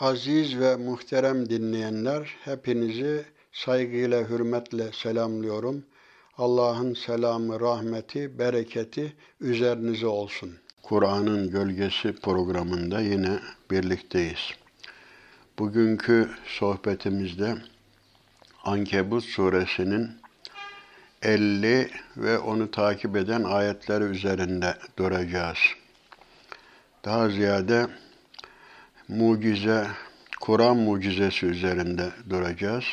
[0.00, 5.84] Aziz ve muhterem dinleyenler, hepinizi saygıyla, hürmetle selamlıyorum.
[6.38, 10.54] Allah'ın selamı, rahmeti, bereketi üzerinize olsun.
[10.82, 13.38] Kur'an'ın Gölgesi programında yine
[13.70, 14.50] birlikteyiz.
[15.58, 17.56] Bugünkü sohbetimizde
[18.64, 20.10] Ankebut suresinin
[21.22, 25.58] 50 ve onu takip eden ayetleri üzerinde duracağız.
[27.04, 27.88] Daha ziyade
[29.07, 29.87] mucize,
[30.39, 32.85] Kur'an mucizesi üzerinde duracağız.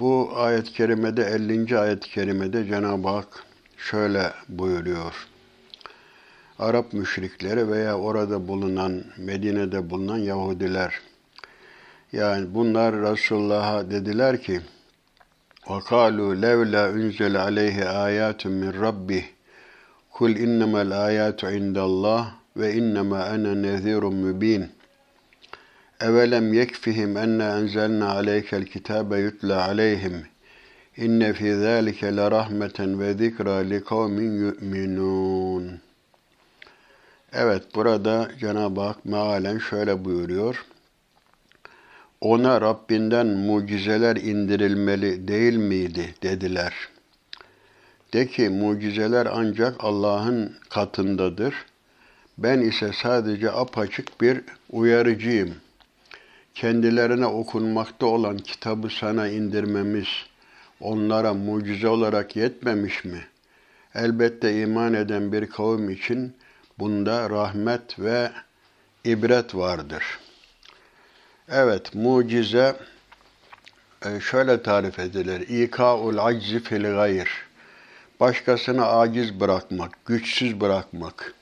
[0.00, 1.78] Bu ayet-i kerimede 50.
[1.78, 3.44] ayet-i kerimede Cenab-ı Hak
[3.76, 5.28] şöyle buyuruyor.
[6.58, 11.00] Arap müşrikleri veya orada bulunan, Medine'de bulunan Yahudiler.
[12.12, 14.60] Yani bunlar Resulullah'a dediler ki,
[15.70, 19.24] وَقَالُوا لَوْلَا اُنْزَلَ عَلَيْهِ آيَاتٌ مِّنْ رَبِّهِ
[20.10, 24.65] Kul innemel ayatu indallah ve innema ene nezirun mübin.
[26.01, 30.25] Evelem yekfihim enne enzelna aleykel kitabe yutla aleyhim.
[30.97, 35.79] İnne fi zâlike le rahmeten ve zikra li kavmin yu'minun.
[37.33, 40.65] Evet burada Cenab-ı Hak mealen şöyle buyuruyor.
[42.21, 46.73] Ona Rabbinden mucizeler indirilmeli değil miydi dediler.
[48.13, 51.53] De ki mucizeler ancak Allah'ın katındadır.
[52.37, 55.55] Ben ise sadece apaçık bir uyarıcıyım.
[56.55, 60.07] Kendilerine okunmakta olan kitabı sana indirmemiz
[60.81, 63.27] onlara mucize olarak yetmemiş mi?
[63.95, 66.33] Elbette iman eden bir kavim için
[66.79, 68.31] bunda rahmet ve
[69.05, 70.03] ibret vardır.
[71.49, 72.75] Evet, mucize
[74.05, 75.63] e, şöyle tarif edilir.
[75.63, 77.29] İkaul aczi fil gayr.
[78.19, 81.36] Başkasını aciz bırakmak, güçsüz bırakmak.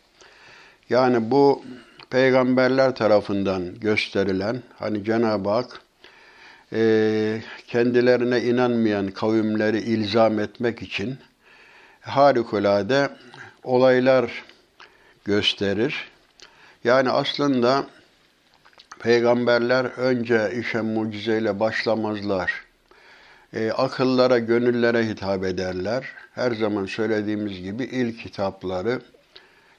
[0.90, 1.64] Yani bu
[2.10, 5.82] peygamberler tarafından gösterilen, hani Cenab-ı Hak
[6.74, 11.18] e, kendilerine inanmayan kavimleri ilzam etmek için
[12.02, 13.10] harikulade
[13.64, 14.44] olaylar
[15.26, 16.12] gösterir.
[16.84, 17.86] Yani aslında
[19.00, 22.52] peygamberler önce işe mucizeyle başlamazlar.
[23.54, 26.06] E, akıllara, gönüllere hitap ederler.
[26.34, 29.02] Her zaman söylediğimiz gibi ilk kitapları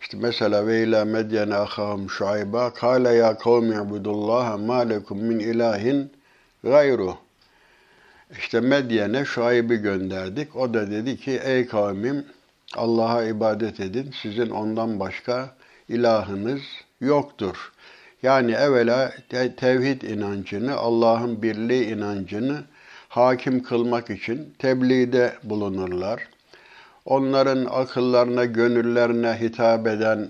[0.07, 6.13] işte mesela ve ila medyene ahahum şuayba kâle ya kavmi ibudullaha ma lekum min ilahin
[6.65, 7.15] gayru.
[8.39, 10.57] İşte Medyen'e Şuayb'i gönderdik.
[10.57, 12.25] O da dedi ki ey kavmim
[12.77, 14.15] Allah'a ibadet edin.
[14.23, 15.57] Sizin ondan başka
[15.89, 16.63] ilahınız
[17.01, 17.73] yoktur.
[18.23, 19.13] Yani evvela
[19.57, 22.65] tevhid inancını, Allah'ın birliği inancını
[23.09, 26.36] hakim kılmak için tebliğde bulunurlar
[27.07, 30.29] onların akıllarına, gönüllerine hitap eden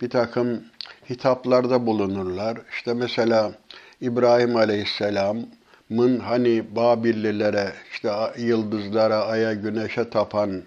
[0.00, 0.64] bir takım
[1.10, 2.58] hitaplarda bulunurlar.
[2.72, 3.52] İşte mesela
[4.00, 10.62] İbrahim Aleyhisselam'ın hani Babillilere, işte yıldızlara, aya, güneşe tapan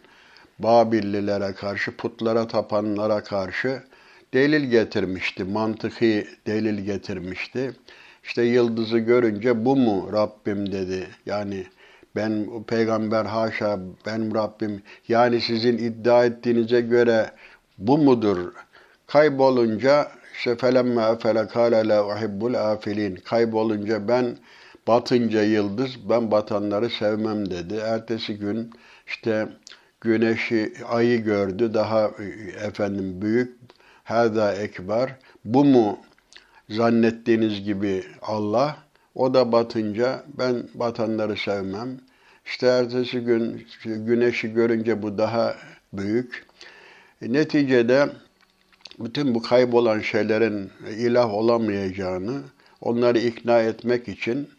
[0.59, 3.83] Babillilere karşı, putlara tapanlara karşı
[4.33, 7.71] delil getirmişti, mantıki delil getirmişti.
[8.23, 11.07] İşte yıldızı görünce bu mu Rabbim dedi.
[11.25, 11.65] Yani
[12.15, 17.31] ben peygamber haşa ben Rabbim yani sizin iddia ettiğinize göre
[17.77, 18.53] bu mudur?
[19.07, 23.15] Kaybolunca işte felemme efele kâle la uhibbul afilin.
[23.15, 24.37] Kaybolunca ben
[24.87, 27.73] batınca yıldız ben batanları sevmem dedi.
[27.73, 28.71] Ertesi gün
[29.07, 29.49] işte
[30.01, 31.73] güneşi, ayı gördü.
[31.73, 32.11] Daha
[32.67, 33.57] efendim büyük.
[34.03, 35.15] Hâzâ ekber.
[35.45, 35.99] Bu mu
[36.69, 38.77] zannettiğiniz gibi Allah?
[39.15, 41.99] O da batınca ben batanları sevmem.
[42.45, 45.55] İşte ertesi gün güneşi görünce bu daha
[45.93, 46.45] büyük.
[47.21, 48.09] E, neticede
[48.99, 52.41] bütün bu kaybolan şeylerin ilah olamayacağını
[52.81, 54.49] onları ikna etmek için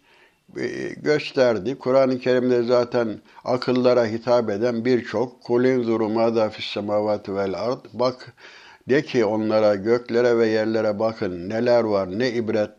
[0.56, 1.78] e, gösterdi.
[1.78, 8.32] Kur'an-ı Kerim'de zaten akıllara hitap eden birçok kulin zuru mâzâ fissemâvâti vel ard bak
[8.88, 12.70] de ki onlara göklere ve yerlere bakın neler var ne ibret.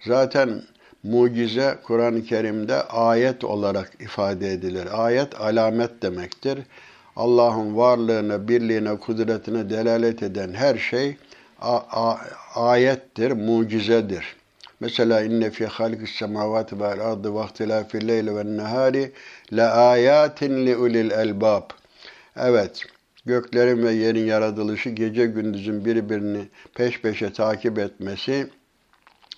[0.00, 0.62] Zaten
[1.04, 5.04] mucize Kur'an-ı Kerim'de ayet olarak ifade edilir.
[5.04, 6.58] Ayet alamet demektir.
[7.16, 11.16] Allah'ın varlığına, birliğine, kudretine delalet eden her şey
[12.54, 14.36] ayettir, mucizedir.
[14.80, 19.12] Mesela inne fi halqis semavati vel ardı ve ihtilafil leyli ven nehari
[19.52, 21.62] la ayatin li ulil elbab.
[22.36, 22.82] Evet,
[23.26, 28.48] göklerin ve yerin yaratılışı gece gündüzün birbirini peş peşe takip etmesi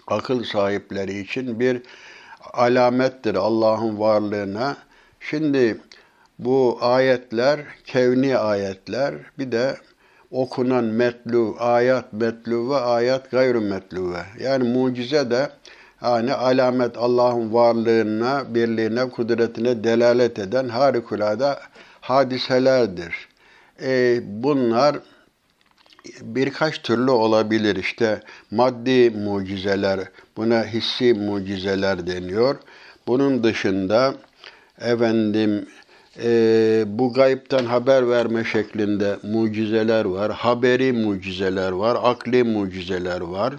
[0.06, 1.82] akıl sahipleri için bir
[2.52, 4.76] alamettir Allah'ın varlığına.
[5.20, 5.80] Şimdi
[6.38, 9.76] bu ayetler kevni ayetler bir de
[10.30, 14.44] okunan metlu, ayat metlu ve ayat gayrı metlu ve.
[14.44, 15.50] Yani mucize de
[16.02, 21.54] yani alamet Allah'ın varlığına, birliğine, kudretine delalet eden harikulade
[22.00, 23.28] hadiselerdir.
[23.82, 24.96] E, bunlar
[26.20, 27.76] birkaç türlü olabilir.
[27.76, 28.20] İşte
[28.50, 30.00] maddi mucizeler,
[30.36, 32.56] buna hissi mucizeler deniyor.
[33.06, 34.14] Bunun dışında
[34.80, 35.66] efendim
[36.22, 40.32] e, bu gayipten haber verme şeklinde mucizeler var.
[40.32, 43.54] Haberi mucizeler var, akli mucizeler var.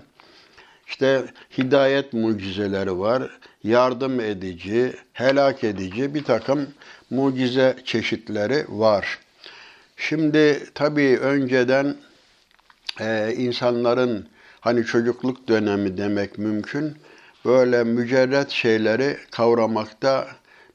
[0.88, 1.26] İşte
[1.58, 6.68] hidayet mucizeleri var, yardım edici, helak edici bir takım
[7.10, 9.20] mucize çeşitleri var.
[9.98, 11.96] Şimdi tabii önceden
[13.00, 14.28] e, insanların
[14.60, 16.98] hani çocukluk dönemi demek mümkün.
[17.46, 20.28] Böyle mücerret şeyleri kavramakta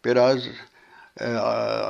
[0.05, 0.39] biraz
[1.21, 1.27] e,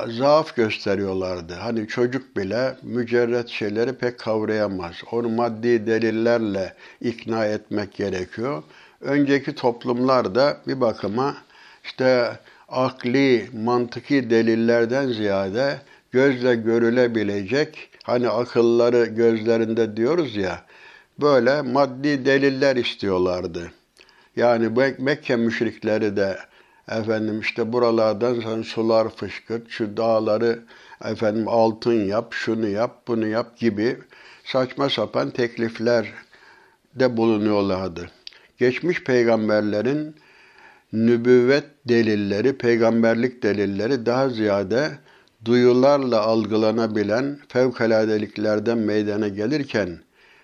[0.07, 1.53] zaaf gösteriyorlardı.
[1.53, 4.95] Hani çocuk bile mücerret şeyleri pek kavrayamaz.
[5.11, 8.63] Onu maddi delillerle ikna etmek gerekiyor.
[9.01, 11.37] Önceki toplumlarda bir bakıma
[11.83, 12.31] işte
[12.69, 15.81] akli, mantıki delillerden ziyade
[16.11, 20.65] gözle görülebilecek hani akılları gözlerinde diyoruz ya
[21.21, 23.71] böyle maddi deliller istiyorlardı.
[24.35, 26.37] Yani Mekke müşrikleri de
[26.89, 30.59] efendim işte buralardan sen sular fışkırt, şu dağları
[31.05, 33.97] efendim altın yap, şunu yap, bunu yap gibi
[34.45, 36.13] saçma sapan teklifler
[36.95, 38.09] de bulunuyorlardı.
[38.57, 40.15] Geçmiş peygamberlerin
[40.93, 44.91] nübüvvet delilleri, peygamberlik delilleri daha ziyade
[45.45, 49.99] duyularla algılanabilen fevkaladeliklerden meydana gelirken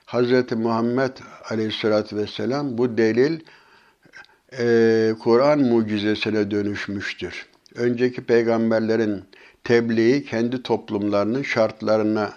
[0.05, 0.51] Hz.
[0.51, 1.11] Muhammed
[1.49, 3.39] Aleyhisselatü Vesselam bu delil
[4.59, 7.45] e, Kur'an mucizesine dönüşmüştür.
[7.75, 9.23] Önceki peygamberlerin
[9.63, 12.33] tebliği kendi toplumlarının şartlarına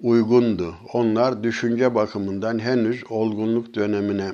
[0.00, 0.74] uygundu.
[0.92, 4.32] Onlar düşünce bakımından henüz olgunluk dönemine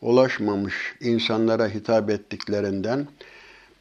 [0.00, 3.06] ulaşmamış insanlara hitap ettiklerinden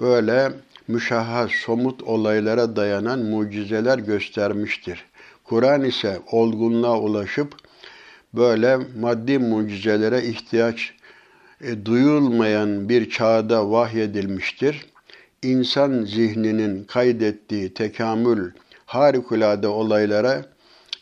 [0.02, 0.52] böyle
[0.90, 5.06] müşahhas, somut olaylara dayanan mucizeler göstermiştir.
[5.44, 7.56] Kur'an ise olgunluğa ulaşıp
[8.34, 10.94] böyle maddi mucizelere ihtiyaç
[11.62, 14.86] e, duyulmayan bir çağda vahyedilmiştir.
[15.44, 18.52] İnsan zihninin kaydettiği tekamül,
[18.86, 20.46] harikulade olaylara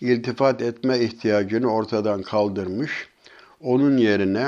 [0.02, 3.08] iltifat etme ihtiyacını ortadan kaldırmış.
[3.62, 4.48] Onun yerine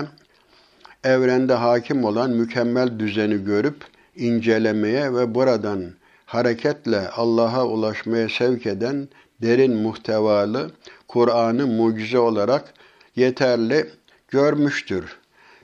[1.03, 3.85] evrende hakim olan mükemmel düzeni görüp
[4.19, 5.93] incelemeye ve buradan
[6.25, 9.07] hareketle Allah'a ulaşmaya sevk eden
[9.41, 10.71] derin muhtevalı
[11.07, 12.73] Kur'an'ı mucize olarak
[13.15, 13.89] yeterli
[14.27, 15.17] görmüştür.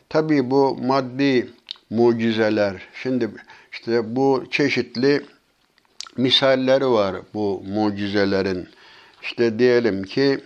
[0.09, 1.49] Tabii bu maddi
[1.89, 3.29] mucizeler, şimdi
[3.71, 5.21] işte bu çeşitli
[6.17, 8.67] misalleri var bu mucizelerin.
[9.21, 10.39] İşte diyelim ki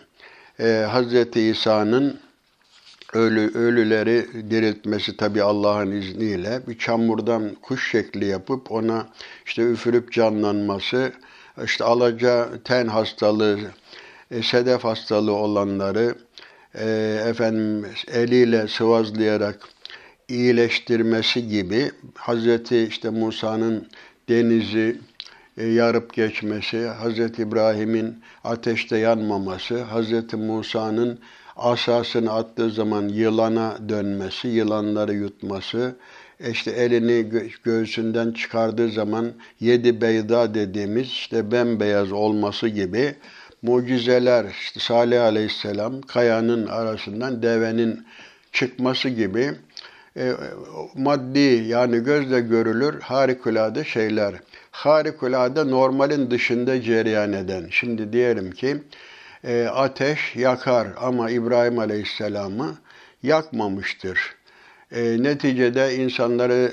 [0.59, 1.37] e, Hz.
[1.37, 2.19] İsa'nın
[3.13, 6.61] ölü ölüleri diriltmesi tabi Allah'ın izniyle.
[6.67, 9.07] Bir çamurdan kuş şekli yapıp ona
[9.45, 11.11] işte üfürüp canlanması,
[11.65, 13.59] işte alaca ten hastalığı,
[14.31, 16.15] e, sedef hastalığı olanları
[16.75, 16.85] e,
[17.27, 19.59] efendim eliyle sıvazlayarak
[20.27, 23.87] iyileştirmesi gibi Hazreti işte Musa'nın
[24.29, 24.99] denizi
[25.57, 31.19] e, yarıp geçmesi, Hazreti İbrahim'in ateşte yanmaması, Hazreti Musa'nın
[31.59, 35.95] asasını attığı zaman yılana dönmesi, yılanları yutması,
[36.49, 43.15] işte elini gö- göğsünden çıkardığı zaman yedi beyda dediğimiz işte bembeyaz olması gibi
[43.61, 48.05] mucizeler, işte Salih Aleyhisselam kayanın arasından devenin
[48.51, 49.51] çıkması gibi
[50.17, 50.31] e,
[50.95, 54.33] maddi yani gözle görülür harikulade şeyler.
[54.71, 57.67] Harikulade normalin dışında cereyan eden.
[57.71, 58.77] Şimdi diyelim ki
[59.43, 62.77] e, ateş yakar ama İbrahim Aleyhisselam'ı
[63.23, 64.35] yakmamıştır.
[64.91, 66.71] E, neticede insanları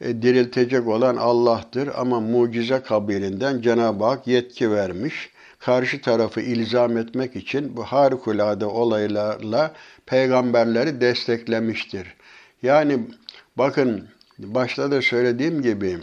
[0.00, 5.30] e, diriltecek olan Allah'tır ama mucize kabilinden Cenab-ı Hak yetki vermiş.
[5.58, 9.72] Karşı tarafı ilzam etmek için bu harikulade olaylarla
[10.06, 12.14] peygamberleri desteklemiştir.
[12.62, 12.98] Yani
[13.56, 15.98] bakın başta da söylediğim gibi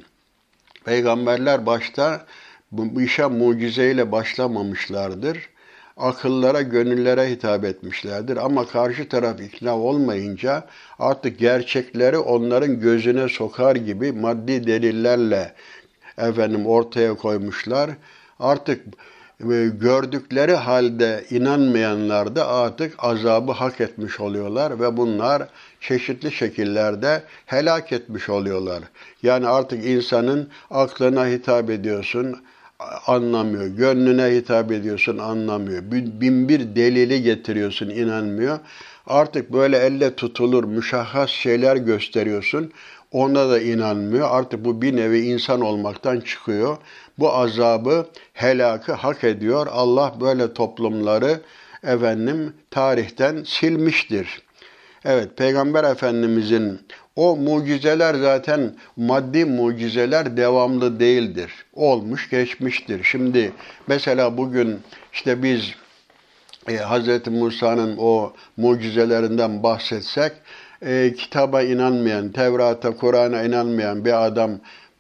[0.85, 2.25] peygamberler başta
[2.71, 5.50] bu işe mucizeyle başlamamışlardır
[6.01, 8.37] akıllara, gönüllere hitap etmişlerdir.
[8.37, 10.67] Ama karşı taraf ikna olmayınca
[10.99, 15.53] artık gerçekleri onların gözüne sokar gibi maddi delillerle
[16.17, 17.89] efendim ortaya koymuşlar.
[18.39, 18.85] Artık
[19.39, 25.47] e, gördükleri halde inanmayanlar da artık azabı hak etmiş oluyorlar ve bunlar
[25.79, 28.79] çeşitli şekillerde helak etmiş oluyorlar.
[29.23, 32.37] Yani artık insanın aklına hitap ediyorsun,
[33.07, 33.67] anlamıyor.
[33.67, 35.83] Gönlüne hitap ediyorsun anlamıyor.
[35.91, 38.59] Bin bir delili getiriyorsun inanmıyor.
[39.07, 42.71] Artık böyle elle tutulur müşahhas şeyler gösteriyorsun.
[43.11, 44.27] Ona da inanmıyor.
[44.31, 46.77] Artık bu bir nevi insan olmaktan çıkıyor.
[47.19, 49.67] Bu azabı, helakı hak ediyor.
[49.71, 51.41] Allah böyle toplumları
[51.83, 54.41] efendim tarihten silmiştir.
[55.05, 56.79] Evet, Peygamber Efendimizin
[57.15, 61.51] o mucizeler zaten maddi mucizeler devamlı değildir.
[61.73, 63.03] Olmuş geçmiştir.
[63.03, 63.51] Şimdi
[63.87, 64.79] mesela bugün
[65.13, 65.71] işte biz
[66.67, 67.27] e, Hz.
[67.27, 70.31] Musa'nın o mucizelerinden bahsetsek,
[70.85, 74.51] e, kitaba inanmayan, Tevrat'a, Kur'an'a inanmayan bir adam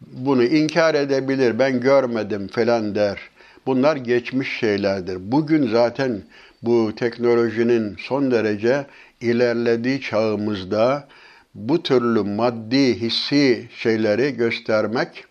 [0.01, 3.19] bunu inkar edebilir, ben görmedim falan der.
[3.65, 5.17] Bunlar geçmiş şeylerdir.
[5.31, 6.21] Bugün zaten
[6.63, 8.85] bu teknolojinin son derece
[9.21, 11.07] ilerlediği çağımızda
[11.55, 15.25] bu türlü maddi, hissi şeyleri göstermek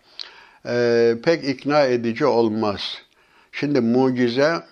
[0.67, 2.81] e, pek ikna edici olmaz.
[3.53, 4.63] Şimdi mucize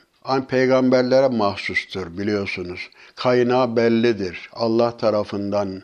[0.48, 2.90] peygamberlere mahsustur biliyorsunuz.
[3.16, 4.50] Kaynağı bellidir.
[4.52, 5.82] Allah tarafından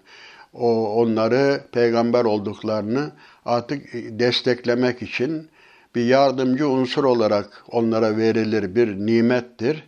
[0.52, 3.12] o onları peygamber olduklarını
[3.44, 5.48] artık desteklemek için
[5.94, 9.84] bir yardımcı unsur olarak onlara verilir bir nimettir.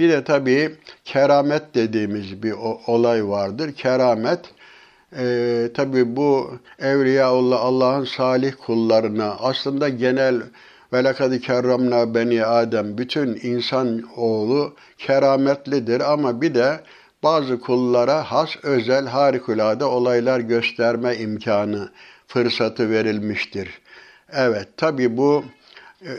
[0.00, 0.70] Bir de tabii
[1.04, 2.54] keramet dediğimiz bir
[2.86, 3.72] olay vardır.
[3.72, 4.40] Keramet
[5.18, 10.42] e, tabii bu Evliyaullah Allah'ın salih kullarına aslında genel
[10.92, 16.80] ve lekad kerramna beni Adem bütün insan oğlu kerametlidir ama bir de
[17.22, 21.88] bazı kullara has özel harikulade olaylar gösterme imkanı
[22.26, 23.80] fırsatı verilmiştir.
[24.32, 25.44] Evet tabi bu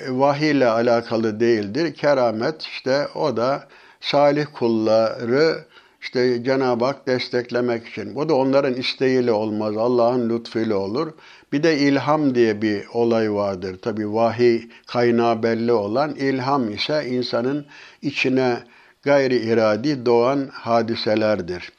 [0.09, 1.93] vahiy ile alakalı değildir.
[1.93, 3.67] Keramet işte o da
[4.01, 5.65] salih kulları
[6.01, 8.15] işte Cenab-ı Hak desteklemek için.
[8.15, 9.77] Bu da onların isteğiyle olmaz.
[9.77, 11.11] Allah'ın lütfuyla olur.
[11.51, 13.79] Bir de ilham diye bir olay vardır.
[13.81, 17.65] Tabi vahiy kaynağı belli olan ilham ise insanın
[18.01, 18.57] içine
[19.03, 21.71] gayri iradi doğan hadiselerdir.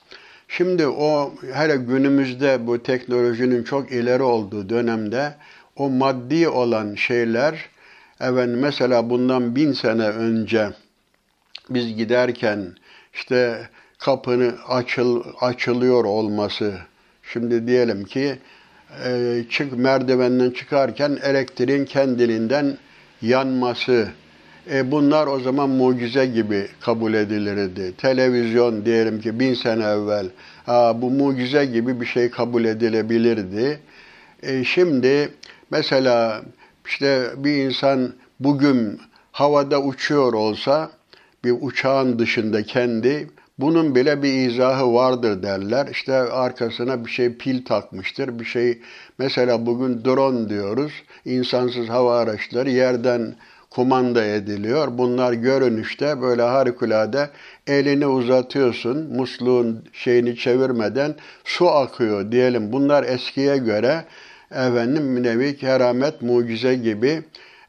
[0.48, 5.34] Şimdi o hele günümüzde bu teknolojinin çok ileri olduğu dönemde
[5.76, 7.71] o maddi olan şeyler
[8.22, 10.70] evet mesela bundan bin sene önce
[11.70, 12.74] biz giderken
[13.14, 16.74] işte kapını açıl, açılıyor olması.
[17.22, 18.38] Şimdi diyelim ki
[19.06, 22.78] e, çık merdivenden çıkarken elektriğin kendiliğinden
[23.22, 24.08] yanması.
[24.70, 27.92] E, bunlar o zaman mucize gibi kabul edilirdi.
[27.96, 30.26] Televizyon diyelim ki bin sene evvel
[30.66, 33.80] aa, bu mucize gibi bir şey kabul edilebilirdi.
[34.42, 35.28] E, şimdi
[35.70, 36.42] mesela
[36.86, 39.00] işte bir insan bugün
[39.32, 40.90] havada uçuyor olsa
[41.44, 45.86] bir uçağın dışında kendi bunun bile bir izahı vardır derler.
[45.86, 48.38] İşte arkasına bir şey pil takmıştır.
[48.38, 48.78] Bir şey
[49.18, 50.92] mesela bugün drone diyoruz.
[51.24, 53.34] İnsansız hava araçları yerden
[53.70, 54.88] kumanda ediliyor.
[54.98, 57.30] Bunlar görünüşte böyle harikulade
[57.66, 59.16] elini uzatıyorsun.
[59.16, 62.72] Musluğun şeyini çevirmeden su akıyor diyelim.
[62.72, 64.04] Bunlar eskiye göre
[64.52, 67.22] efendim nevi keramet, mucize gibi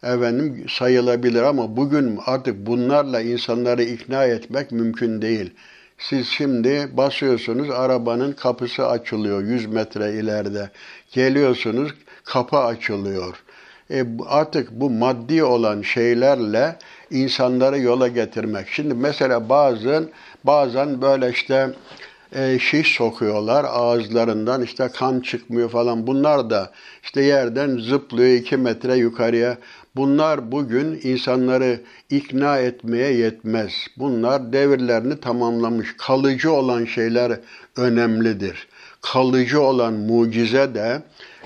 [0.04, 5.54] efendim sayılabilir ama bugün artık bunlarla insanları ikna etmek mümkün değil.
[5.98, 10.70] Siz şimdi basıyorsunuz arabanın kapısı açılıyor 100 metre ileride.
[11.12, 11.92] Geliyorsunuz
[12.24, 13.44] kapı açılıyor.
[13.92, 16.76] E artık bu maddi olan şeylerle
[17.12, 18.68] insanları yola getirmek.
[18.68, 20.04] Şimdi mesela bazen
[20.44, 21.70] bazen böyle işte
[22.34, 26.08] e, şiş sokuyorlar ağızlarından işte kan çıkmıyor falan.
[26.08, 26.72] Bunlar da
[27.04, 29.58] işte yerden zıplıyor iki metre yukarıya.
[29.96, 33.72] Bunlar bugün insanları ikna etmeye yetmez.
[33.98, 35.96] Bunlar devirlerini tamamlamış.
[35.98, 37.40] Kalıcı olan şeyler
[37.78, 38.68] önemlidir.
[39.02, 41.02] Kalıcı olan mucize de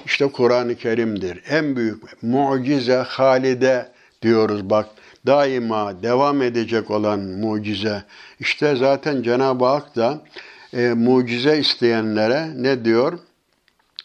[0.05, 1.43] işte Kur'an-ı Kerim'dir.
[1.49, 3.91] En büyük mucize halide
[4.21, 4.85] diyoruz bak
[5.25, 8.03] daima devam edecek olan mucize.
[8.39, 10.21] İşte zaten Cenab-ı Hak da
[10.73, 13.19] e, mucize isteyenlere ne diyor?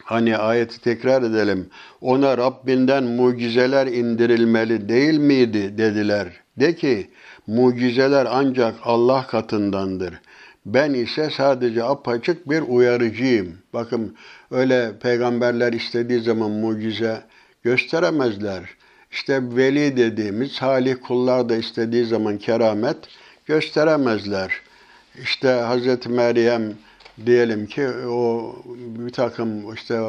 [0.05, 1.67] Hani ayeti tekrar edelim.
[2.01, 6.29] Ona Rabbinden mucizeler indirilmeli değil miydi dediler.
[6.57, 7.11] De ki
[7.47, 10.15] mucizeler ancak Allah katındandır.
[10.67, 13.59] Ben ise sadece apaçık bir uyarıcıyım.
[13.73, 14.17] Bakın
[14.51, 17.23] öyle peygamberler istediği zaman mucize
[17.63, 18.63] gösteremezler.
[19.13, 22.97] İşte veli dediğimiz salih kullar da istediği zaman keramet
[23.47, 24.62] gösteremezler.
[25.21, 26.75] İşte Hazreti Meryem
[27.27, 30.01] diyelim ki o bir takım işte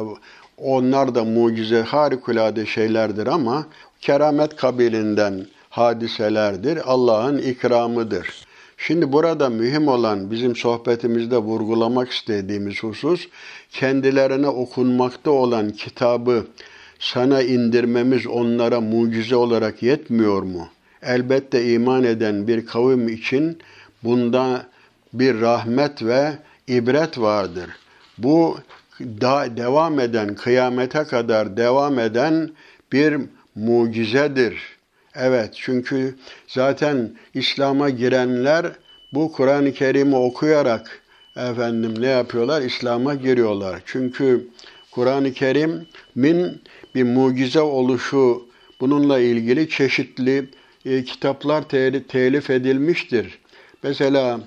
[0.58, 3.66] onlar da mucize harikulade şeylerdir ama
[4.00, 6.78] keramet kabilinden hadiselerdir.
[6.84, 8.46] Allah'ın ikramıdır.
[8.76, 13.28] Şimdi burada mühim olan bizim sohbetimizde vurgulamak istediğimiz husus
[13.70, 16.46] kendilerine okunmakta olan kitabı
[16.98, 20.68] sana indirmemiz onlara mucize olarak yetmiyor mu?
[21.02, 23.58] Elbette iman eden bir kavim için
[24.04, 24.66] bunda
[25.14, 26.32] bir rahmet ve
[26.68, 27.70] ibret vardır.
[28.18, 28.58] Bu
[29.00, 32.50] da devam eden, kıyamete kadar devam eden
[32.92, 33.16] bir
[33.54, 34.58] mucizedir.
[35.14, 36.14] Evet, çünkü
[36.46, 38.66] zaten İslam'a girenler
[39.12, 41.02] bu Kur'an-ı Kerim'i okuyarak
[41.36, 42.62] efendim ne yapıyorlar?
[42.62, 43.82] İslam'a giriyorlar.
[43.86, 44.48] Çünkü
[44.90, 46.62] Kur'an-ı Kerim'in
[46.94, 48.46] bir mucize oluşu
[48.80, 50.48] bununla ilgili çeşitli
[50.86, 51.68] e, kitaplar
[52.08, 53.38] telif edilmiştir.
[53.82, 54.40] Mesela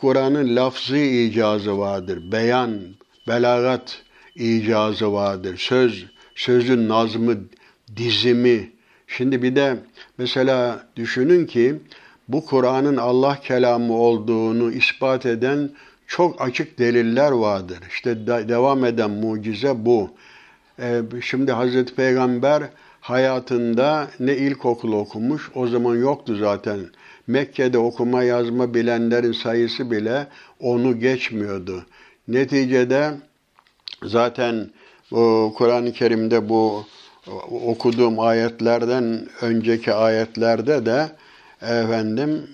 [0.00, 2.32] Kur'an'ın lafzı icazı vardır.
[2.32, 2.80] Beyan,
[3.28, 4.02] belagat
[4.34, 5.56] icazı vardır.
[5.56, 7.36] Söz, sözün nazmı,
[7.96, 8.70] dizimi.
[9.06, 9.76] Şimdi bir de
[10.18, 11.74] mesela düşünün ki
[12.28, 15.70] bu Kur'an'ın Allah kelamı olduğunu ispat eden
[16.06, 17.78] çok açık deliller vardır.
[17.90, 20.10] İşte de, devam eden mucize bu.
[20.80, 22.62] Ee, şimdi Hazreti Peygamber
[23.00, 26.80] hayatında ne ilkokul okumuş, o zaman yoktu zaten.
[27.30, 30.26] Mekke'de okuma yazma bilenlerin sayısı bile
[30.60, 31.86] onu geçmiyordu.
[32.28, 33.10] Neticede
[34.02, 34.70] zaten
[35.54, 36.86] Kur'an-ı Kerim'de bu
[37.66, 41.08] okuduğum ayetlerden önceki ayetlerde de
[41.62, 42.48] efendim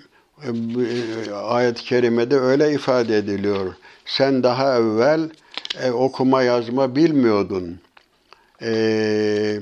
[1.35, 3.75] ayet-i kerimede öyle ifade ediliyor.
[4.05, 5.31] Sen daha evvel
[5.83, 7.81] e, okuma yazma bilmiyordun.
[8.63, 9.61] E,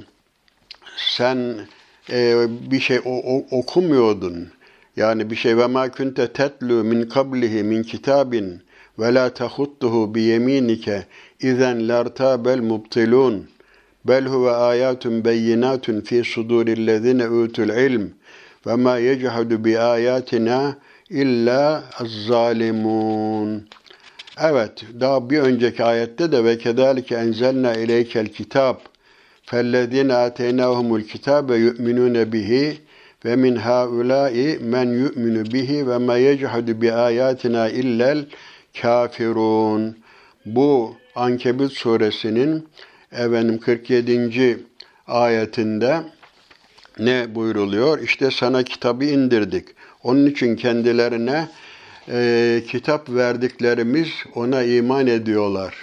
[0.97, 1.57] sen
[2.11, 4.49] e, bir şey o, o, okumuyordun.
[4.97, 8.63] Yani bir şey ve ma kunte tetlu min kablihi min kitabin
[8.99, 11.05] ve la tahuttuhu bi yeminike
[11.41, 13.49] izen lartabel mubtilun
[14.05, 18.11] bel huve ayatun beyinatun fi sudurillezine utul ilm
[18.67, 20.77] ve ma yechadu bi ayatina
[21.11, 21.85] illa
[22.29, 23.69] zalimun.
[24.41, 28.77] Evet, daha bir önceki ayette de ve kedalike enzelna ileykel kitab
[29.43, 32.79] fellezine ateynahumul kitabe yu'minune bihi
[33.25, 38.25] ve min haulai men yu'minu bihi ve ma yechadu bi ayatina illel
[38.83, 39.99] kafirun.
[40.47, 42.69] Bu Ankebut suresinin
[43.13, 44.59] efendim 47.
[45.07, 46.03] ayetinde
[46.99, 47.99] ne buyruluyor?
[47.99, 49.69] İşte sana kitabı indirdik.
[50.03, 51.49] Onun için kendilerine
[52.09, 55.75] e, kitap verdiklerimiz ona iman ediyorlar.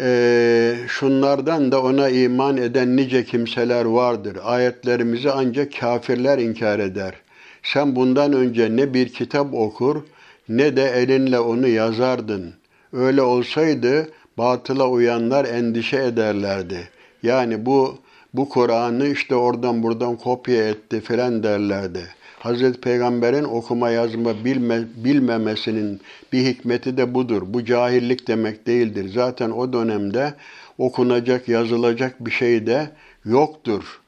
[0.00, 4.36] E, şunlardan da ona iman eden nice kimseler vardır.
[4.44, 7.14] Ayetlerimizi ancak kafirler inkar eder.
[7.62, 10.02] Sen bundan önce ne bir kitap okur
[10.48, 12.54] ne de elinle onu yazardın.
[12.92, 14.08] Öyle olsaydı
[14.38, 16.88] batıla uyanlar endişe ederlerdi.
[17.22, 17.98] Yani bu
[18.34, 22.17] bu Kur'an'ı işte oradan buradan kopya etti filan derlerdi.
[22.38, 26.00] Hazreti Peygamber'in okuma yazma bilme, bilmemesinin
[26.32, 27.42] bir hikmeti de budur.
[27.46, 29.10] Bu cahillik demek değildir.
[29.14, 30.34] Zaten o dönemde
[30.78, 32.90] okunacak, yazılacak bir şey de
[33.24, 34.00] yoktur.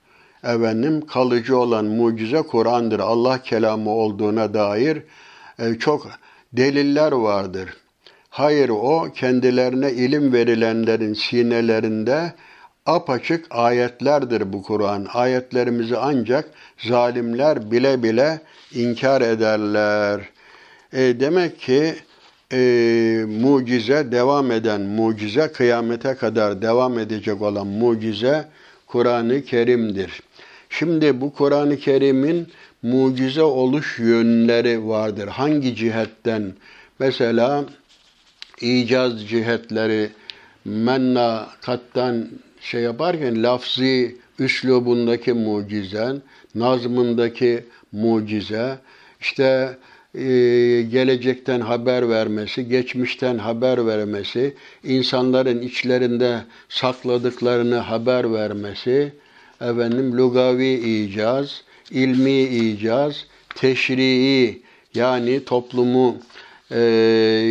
[0.44, 3.00] Efendim kalıcı olan mucize Kur'an'dır.
[3.00, 5.02] Allah kelamı olduğuna dair
[5.58, 6.08] e, çok
[6.52, 7.76] deliller vardır.
[8.30, 12.32] Hayır o kendilerine ilim verilenlerin sinelerinde
[12.86, 15.06] apaçık ayetlerdir bu Kur'an.
[15.14, 16.50] Ayetlerimizi ancak
[16.84, 18.40] zalimler bile bile
[18.74, 20.20] inkar ederler.
[20.92, 21.94] E, demek ki
[22.52, 22.58] e,
[23.28, 28.48] mucize devam eden mucize kıyamete kadar devam edecek olan mucize
[28.86, 30.22] Kur'an-ı Kerim'dir.
[30.70, 32.48] Şimdi bu Kur'an-ı Kerim'in
[32.82, 35.28] mucize oluş yönleri vardır.
[35.28, 36.52] Hangi cihetten?
[36.98, 37.64] Mesela
[38.60, 40.10] icaz cihetleri,
[40.64, 42.28] menna kattan
[42.60, 46.22] şey yaparken lafzi üslubundaki mucizen,
[46.54, 48.78] nazmındaki mucize,
[49.20, 49.76] işte
[50.14, 50.22] e,
[50.82, 59.12] gelecekten haber vermesi, geçmişten haber vermesi, insanların içlerinde sakladıklarını haber vermesi,
[59.60, 64.62] efendim lugavi icaz, ilmi icaz, teşrii
[64.94, 66.16] yani toplumu
[66.70, 66.80] e,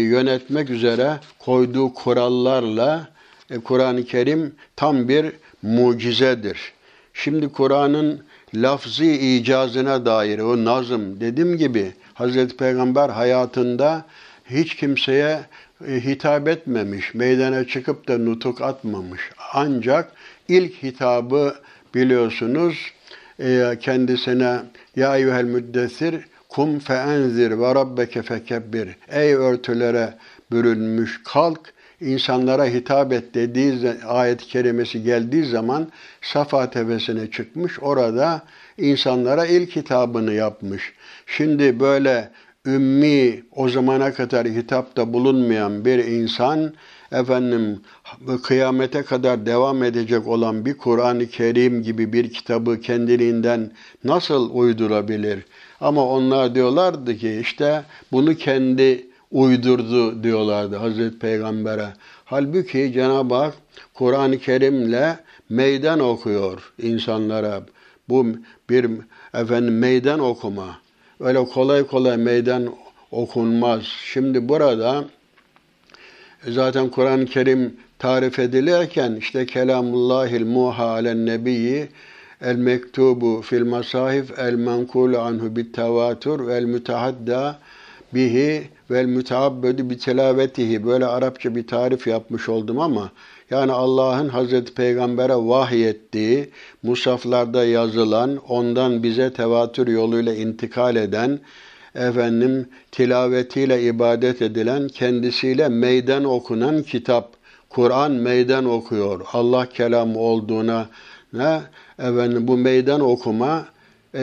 [0.10, 3.10] yönetmek üzere koyduğu kurallarla
[3.50, 5.32] e, Kur'an-ı Kerim tam bir
[5.62, 6.74] mucizedir.
[7.14, 8.24] Şimdi Kur'an'ın
[8.56, 14.06] lafzi icazına dair o nazım dediğim gibi Hazreti Peygamber hayatında
[14.50, 15.40] hiç kimseye
[15.88, 19.22] e, hitap etmemiş, meydana çıkıp da nutuk atmamış.
[19.54, 20.12] Ancak
[20.48, 21.56] ilk hitabı
[21.96, 22.78] biliyorsunuz
[23.40, 24.60] e, kendisine
[24.96, 26.16] ya eyyuhel müddessir
[26.50, 28.90] kum feenzir ve rabbeke fekebbir.
[29.10, 30.14] Ey örtülere
[30.52, 35.88] bürünmüş kalk insanlara hitap et dediği ayet-i kerimesi geldiği zaman
[36.22, 37.80] Safa tepesine çıkmış.
[37.82, 38.42] Orada
[38.78, 40.94] insanlara ilk hitabını yapmış.
[41.26, 42.32] Şimdi böyle
[42.66, 46.74] ümmi o zamana kadar hitapta bulunmayan bir insan
[47.12, 47.82] efendim
[48.44, 53.72] kıyamete kadar devam edecek olan bir Kur'an-ı Kerim gibi bir kitabı kendiliğinden
[54.04, 55.46] nasıl uydurabilir?
[55.82, 61.94] Ama onlar diyorlardı ki işte bunu kendi uydurdu diyorlardı Hazreti Peygamber'e.
[62.26, 63.54] Halbuki Cenab-ı Hak
[63.94, 65.18] Kur'an-ı Kerim'le
[65.50, 67.64] meydan okuyor insanlara.
[68.10, 68.26] Bu
[68.70, 68.90] bir
[69.34, 70.78] efendim meydan okuma.
[71.20, 72.70] Öyle kolay kolay meydan
[73.12, 73.84] okunmaz.
[73.84, 75.06] Şimdi burada
[76.48, 81.88] zaten Kur'an-ı Kerim tarif edilirken işte kelamullahil muha alen nebiyyi
[82.42, 87.60] el mektubu fil masahif el menkulu anhu bit tevatur vel mütehadda
[88.14, 93.12] bihi vel müteabbedu bi telavetihi böyle Arapça bir tarif yapmış oldum ama
[93.50, 96.50] yani Allah'ın Hazreti Peygamber'e vahyettiği,
[96.84, 101.40] musaflarda yazılan, ondan bize tevatür yoluyla intikal eden,
[101.96, 107.40] efendim tilavetiyle ibadet edilen, kendisiyle meydan okunan kitap.
[107.70, 109.22] Kur'an meydan okuyor.
[109.34, 110.90] Allah kelamı olduğuna
[111.34, 111.62] ne
[112.00, 113.66] efendim bu meydan okuma
[114.16, 114.22] e,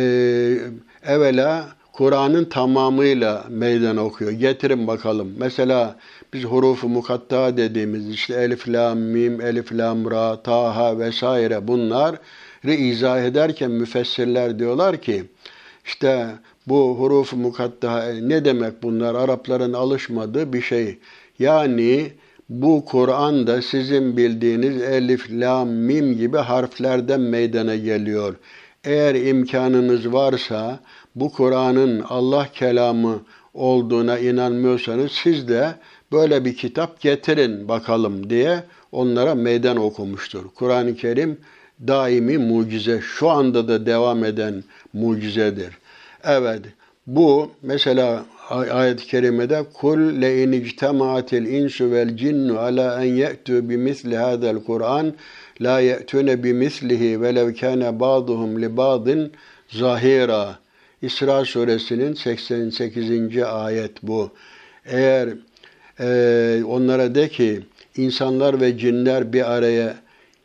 [1.06, 4.30] evvela Kur'an'ın tamamıyla meydan okuyor.
[4.30, 5.34] Getirin bakalım.
[5.38, 5.96] Mesela
[6.32, 12.16] biz hurufu mukatta dediğimiz işte elif, lam, mim, elif, lam, ra, taha vesaire bunları
[12.64, 15.24] izah ederken müfessirler diyorlar ki
[15.84, 16.26] işte
[16.66, 19.14] bu hurufu mukatta ne demek bunlar?
[19.14, 20.98] Arapların alışmadığı bir şey.
[21.38, 22.12] Yani
[22.48, 28.34] bu Kur'an'da sizin bildiğiniz elif, lam, mim gibi harflerden meydana geliyor.
[28.84, 30.80] Eğer imkanınız varsa
[31.16, 33.20] bu Kur'an'ın Allah kelamı
[33.54, 35.74] olduğuna inanmıyorsanız siz de
[36.12, 40.44] böyle bir kitap getirin bakalım diye onlara meydan okumuştur.
[40.54, 41.38] Kur'an-ı Kerim
[41.86, 45.78] daimi mucize, şu anda da devam eden mucizedir.
[46.24, 46.62] Evet,
[47.06, 53.76] bu mesela ayet-i kerimede kul le in ictema'atil insu vel cinnu ala en ye'tu bi
[53.76, 55.12] misli hada'l Kur'an
[55.60, 59.32] la ye'tune bi mislihi velev kana ba'duhum li ba'din
[59.68, 60.58] zahira.
[61.02, 63.42] İsra suresinin 88.
[63.42, 64.30] ayet bu.
[64.86, 65.28] Eğer
[66.00, 67.62] e, onlara de ki
[67.96, 69.96] insanlar ve cinler bir araya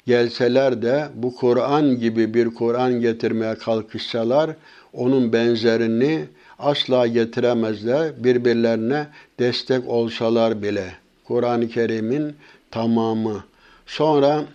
[0.07, 4.51] gelseler de bu Kur'an gibi bir Kur'an getirmeye kalkışsalar
[4.93, 6.25] onun benzerini
[6.59, 9.07] asla getiremezler birbirlerine
[9.39, 10.93] destek olsalar bile.
[11.23, 12.35] Kur'an-ı Kerim'in
[12.71, 13.43] tamamı.
[13.85, 14.45] Sonra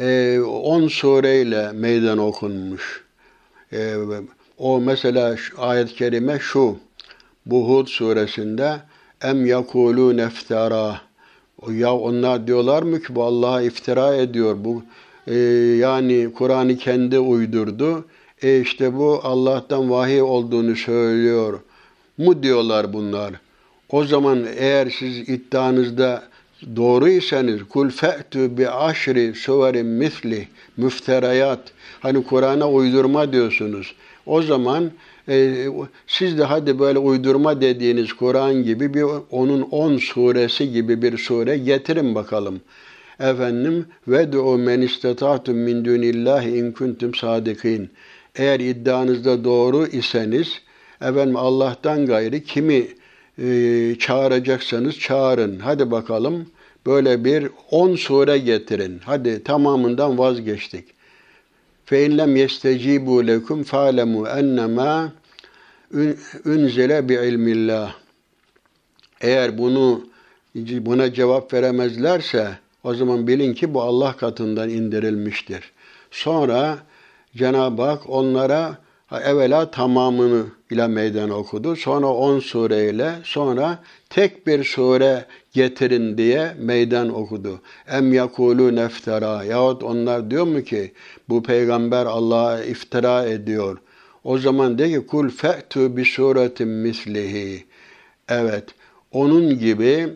[0.00, 3.04] 10 e, sureyle meydan okunmuş.
[3.72, 3.94] E,
[4.58, 6.76] o mesela ayet-i kerime şu.
[7.46, 8.76] Bu Hud suresinde
[9.22, 11.00] em yakulu neftara.
[11.70, 14.56] Ya onlar diyorlar mı ki bu Allah'a iftira ediyor.
[14.58, 14.82] Bu
[15.26, 15.34] e,
[15.80, 18.04] yani Kur'an'ı kendi uydurdu.
[18.42, 21.60] E işte bu Allah'tan vahiy olduğunu söylüyor
[22.18, 23.34] mu diyorlar bunlar.
[23.90, 26.22] O zaman eğer siz iddianızda
[26.76, 31.60] doğruysanız kul fe'tu bi aşri suverin misli müfterayat
[32.00, 33.94] hani Kur'an'a uydurma diyorsunuz.
[34.28, 34.90] O zaman
[35.28, 35.66] e,
[36.06, 41.58] siz de hadi böyle uydurma dediğiniz Kur'an gibi bir onun 10 suresi gibi bir sure
[41.58, 42.60] getirin bakalım.
[43.20, 47.90] Efendim ve du'u men istata'tum min dunillahi in kuntum sadikin.
[48.36, 50.60] Eğer iddianızda doğru iseniz
[51.00, 52.86] efendim Allah'tan gayri kimi
[53.38, 55.58] e, çağıracaksanız çağırın.
[55.58, 56.46] Hadi bakalım
[56.86, 59.00] böyle bir 10 sure getirin.
[59.04, 60.97] Hadi tamamından vazgeçtik.
[61.88, 65.12] Fe in lem yestecibu lekum fa'lemu ennema
[66.44, 67.94] unzile bi ilmillah.
[69.20, 70.06] Eğer bunu
[70.54, 75.72] buna cevap veremezlerse o zaman bilin ki bu Allah katından indirilmiştir.
[76.10, 76.78] Sonra
[77.36, 78.78] Cenab-ı Hak onlara
[79.16, 81.76] evvela tamamını ile meydan okudu.
[81.76, 83.78] Sonra on sureyle sonra
[84.10, 87.60] tek bir sure getirin diye meydan okudu.
[87.90, 90.92] Em yakulu neftara yahut onlar diyor mu ki
[91.28, 93.78] bu peygamber Allah'a iftira ediyor.
[94.24, 97.64] O zaman de ki kul fe'tu bi suretin mislihi.
[98.28, 98.64] Evet
[99.12, 100.08] onun gibi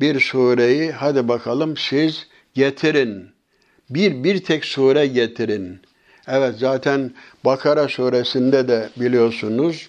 [0.00, 3.26] bir sureyi hadi bakalım siz getirin.
[3.90, 5.80] Bir bir tek sure getirin.
[6.28, 7.10] Evet zaten
[7.44, 9.88] Bakara suresinde de biliyorsunuz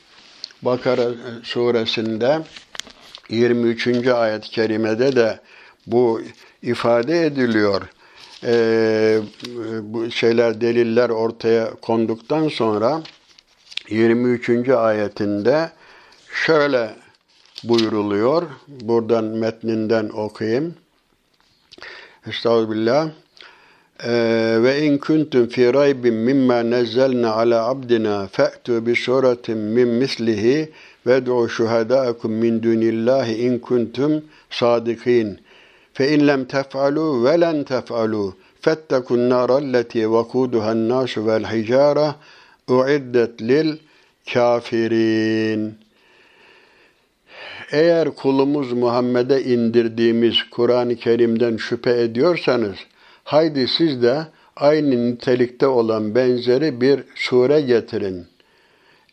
[0.62, 1.10] Bakara
[1.44, 2.41] suresinde
[3.30, 4.08] 23.
[4.08, 5.39] ayet-i kerimede de
[5.88, 6.22] bu
[6.62, 7.82] ifade ediliyor.
[8.44, 9.20] Ee,
[9.82, 13.02] bu şeyler deliller ortaya konduktan sonra
[13.89, 14.70] 23.
[14.70, 15.70] ayetinde
[16.46, 16.96] şöyle
[17.63, 18.44] buyuruluyor.
[18.67, 20.76] Buradan metninden okuyayım.
[22.28, 23.10] Estağfirullah.
[24.04, 30.70] Ve in kuntum fi raybin mimma nazzalna ala abdina fa'tu bi suratin min mislihi
[31.08, 35.40] ve du'u şuhada'akum min dunillahi in kuntum sadikin.
[35.94, 42.16] Fe in lem tef'alu ve len tef'alu fettekun naralleti vekuduhan nasu vel hicara
[42.68, 43.78] uiddet lil
[44.34, 45.76] kafirin.
[47.72, 52.76] Eğer kulumuz Muhammed'e indirdiğimiz Kur'an-ı Kerim'den şüphe ediyorsanız,
[53.24, 58.26] haydi siz de aynı nitelikte olan benzeri bir sure getirin.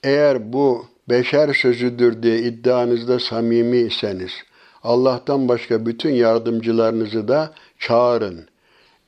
[0.03, 4.33] Eğer bu beşer sözüdür diye iddianızda samimi iseniz,
[4.83, 8.49] Allah'tan başka bütün yardımcılarınızı da çağırın.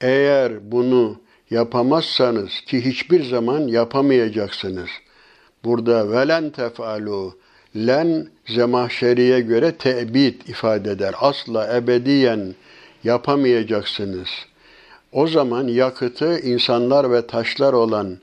[0.00, 4.88] Eğer bunu yapamazsanız ki hiçbir zaman yapamayacaksınız.
[5.64, 7.34] Burada velen tefalu
[7.76, 11.14] len zemahşeriye göre tebit ifade eder.
[11.20, 12.54] Asla ebediyen
[13.04, 14.28] yapamayacaksınız.
[15.12, 18.18] O zaman yakıtı insanlar ve taşlar olan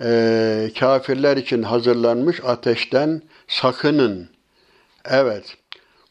[0.00, 4.28] e, kafirler için hazırlanmış ateşten sakının.
[5.04, 5.56] Evet,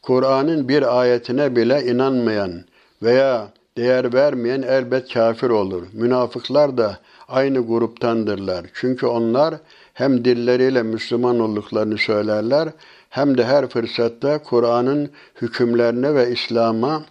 [0.02, 2.64] Kur'an'ın bir ayetine bile inanmayan
[3.02, 5.82] veya değer vermeyen elbet kafir olur.
[5.92, 6.98] Münafıklar da
[7.28, 8.66] aynı gruptandırlar.
[8.74, 9.54] Çünkü onlar
[9.94, 12.68] hem dilleriyle Müslüman olduklarını söylerler
[13.10, 15.10] hem de her fırsatta Kur'an'ın
[15.42, 17.02] hükümlerine ve İslam'a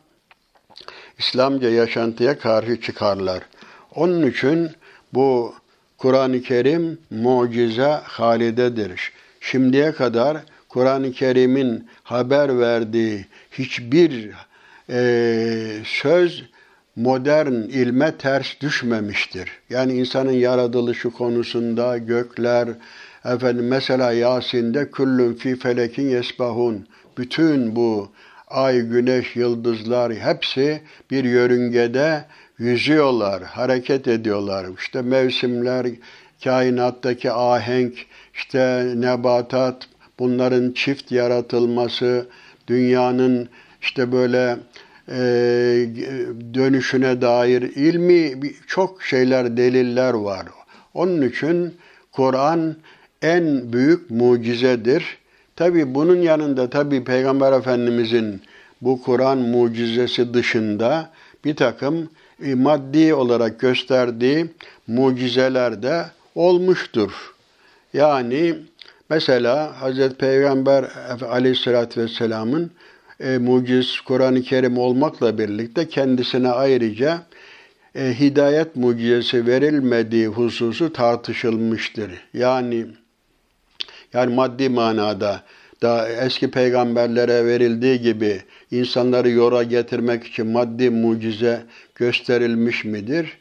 [1.19, 3.43] İslamca yaşantıya karşı çıkarlar.
[3.95, 4.69] Onun için
[5.13, 5.54] bu
[5.97, 9.12] Kur'an-ı Kerim mucize halidedir.
[9.39, 10.38] Şimdiye kadar
[10.69, 14.32] Kur'an-ı Kerim'in haber verdiği hiçbir
[14.89, 16.43] e, söz
[16.95, 19.52] modern ilme ters düşmemiştir.
[19.69, 22.69] Yani insanın yaratılışı konusunda gökler,
[23.26, 26.88] efendim mesela Yasin'de küllün fi felekin yesbahun.
[27.17, 28.12] Bütün bu
[28.53, 32.25] ay, güneş, yıldızlar hepsi bir yörüngede
[32.57, 34.65] yüzüyorlar, hareket ediyorlar.
[34.79, 35.87] İşte mevsimler,
[36.43, 37.93] kainattaki ahenk,
[38.33, 39.87] işte nebatat,
[40.19, 42.27] bunların çift yaratılması,
[42.67, 43.49] dünyanın
[43.81, 44.57] işte böyle
[45.09, 45.17] e,
[46.53, 48.33] dönüşüne dair ilmi
[48.67, 50.45] çok şeyler, deliller var.
[50.93, 51.73] Onun için
[52.11, 52.75] Kur'an
[53.21, 55.17] en büyük mucizedir.
[55.55, 58.41] Tabi bunun yanında tabi Peygamber Efendimizin
[58.81, 61.09] bu Kur'an mucizesi dışında
[61.45, 62.09] bir takım
[62.45, 64.45] e, maddi olarak gösterdiği
[64.87, 67.33] mucizeler de olmuştur.
[67.93, 68.55] Yani
[69.09, 70.09] mesela Hz.
[70.09, 70.85] Peygamber
[71.29, 72.71] Aleyhisselatü Vesselam'ın
[73.19, 77.21] e, muciz Kur'an-ı Kerim olmakla birlikte kendisine ayrıca
[77.95, 82.11] e, hidayet mucizesi verilmediği hususu tartışılmıştır.
[82.33, 82.85] Yani
[84.13, 85.43] yani maddi manada
[85.82, 91.62] daha eski peygamberlere verildiği gibi insanları yora getirmek için maddi mucize
[91.95, 93.38] gösterilmiş midir?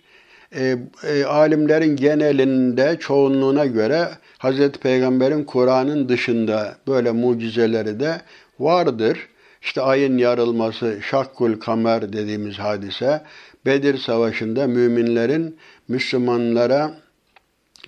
[0.57, 4.09] E, e, alimlerin genelinde çoğunluğuna göre
[4.39, 8.21] Hazreti Peygamber'in Kur'an'ın dışında böyle mucizeleri de
[8.59, 9.29] vardır.
[9.63, 13.23] İşte ayın yarılması, şakkul kamer dediğimiz hadise,
[13.67, 15.57] Bedir Savaşı'nda müminlerin
[15.89, 16.95] Müslümanlara,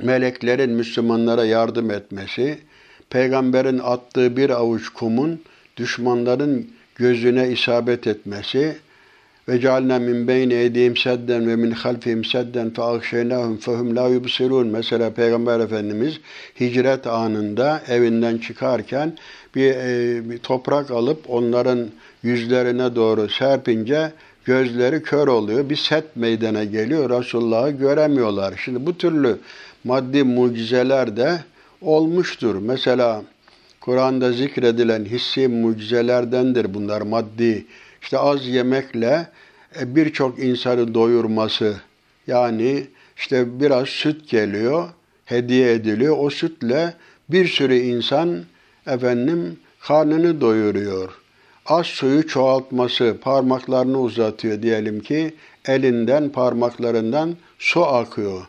[0.03, 2.59] meleklerin Müslümanlara yardım etmesi,
[3.15, 5.41] peygamberin attığı bir avuç kumun
[5.77, 8.77] düşmanların gözüne isabet etmesi
[9.49, 14.67] ve cealna min beyni eydihim sedden ve min halfihim sedden fe ahşeynahum fehum la yubsirun.
[14.67, 16.21] Mesela Peygamber Efendimiz
[16.61, 19.13] hicret anında evinden çıkarken
[19.55, 21.89] bir, e, bir toprak alıp onların
[22.23, 24.13] yüzlerine doğru serpince
[24.45, 25.71] gözleri kör oluyor.
[25.71, 27.11] Bir set meydana geliyor.
[27.11, 28.55] Resulullah'ı göremiyorlar.
[28.65, 29.39] Şimdi bu türlü
[29.85, 31.39] maddi mucizeler de
[31.85, 32.55] olmuştur.
[32.61, 33.23] Mesela
[33.81, 37.67] Kur'an'da zikredilen hissi mucizelerdendir bunlar maddi.
[38.03, 39.29] İşte az yemekle
[39.81, 41.77] e, birçok insanı doyurması.
[42.27, 44.89] Yani işte biraz süt geliyor,
[45.25, 46.17] hediye ediliyor.
[46.19, 46.95] O sütle
[47.29, 48.45] bir sürü insan
[48.87, 51.13] efendim karnını doyuruyor.
[51.67, 55.35] Az suyu çoğaltması, parmaklarını uzatıyor diyelim ki
[55.67, 58.47] elinden, parmaklarından su akıyor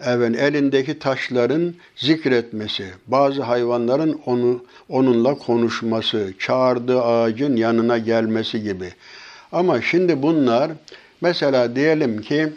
[0.00, 8.92] evet, elindeki taşların zikretmesi, bazı hayvanların onu onunla konuşması, çağırdığı ağacın yanına gelmesi gibi.
[9.52, 10.70] Ama şimdi bunlar
[11.20, 12.52] mesela diyelim ki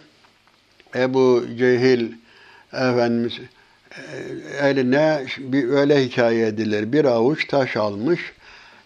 [0.96, 2.12] Ebu Cehil
[2.74, 6.92] Efendimiz e, eline bir öyle hikaye edilir.
[6.94, 8.34] Bir avuç taş almış.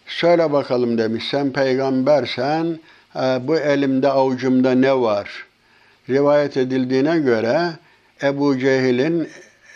[0.08, 2.80] Söyle bakalım demiş sen peygambersen
[3.16, 5.46] e, bu elimde avucumda ne var?
[6.10, 7.72] Rivayet edildiğine göre
[8.24, 9.30] Ebu Cehil'in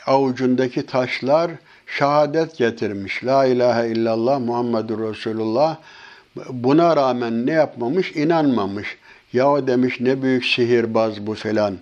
[0.06, 1.52] avucundaki taşlar
[1.88, 3.23] şehadet getirmiş.
[3.25, 5.78] La ilahe illallah Muhammedur Resulullah.
[6.49, 8.12] Buna rağmen ne yapmamış?
[8.12, 8.97] İnanmamış.
[9.34, 11.78] Ya demiş ne büyük sihirbaz bu falan.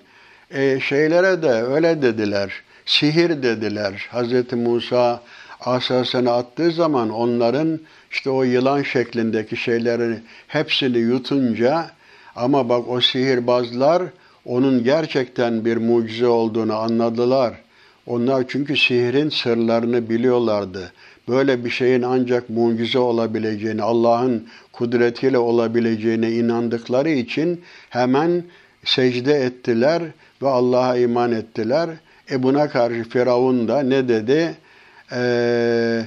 [0.52, 2.62] E, şeylere de öyle dediler.
[2.86, 4.10] Sihir dediler.
[4.12, 4.54] Hz.
[4.54, 5.22] Musa
[5.60, 7.80] asasını attığı zaman onların
[8.12, 11.90] işte o yılan şeklindeki şeylerin hepsini yutunca
[12.36, 14.04] Ama bak o sihirbazlar
[14.48, 17.54] onun gerçekten bir mucize olduğunu anladılar.
[18.06, 20.92] Onlar çünkü sihrin sırlarını biliyorlardı.
[21.30, 28.44] Böyle bir şeyin ancak mucize olabileceğini, Allah'ın kudretiyle olabileceğine inandıkları için hemen
[28.86, 30.04] secde ettiler
[30.42, 31.90] ve Allah'a iman ettiler.
[32.32, 34.56] E buna karşı Firavun da ne dedi?
[35.12, 36.06] Eee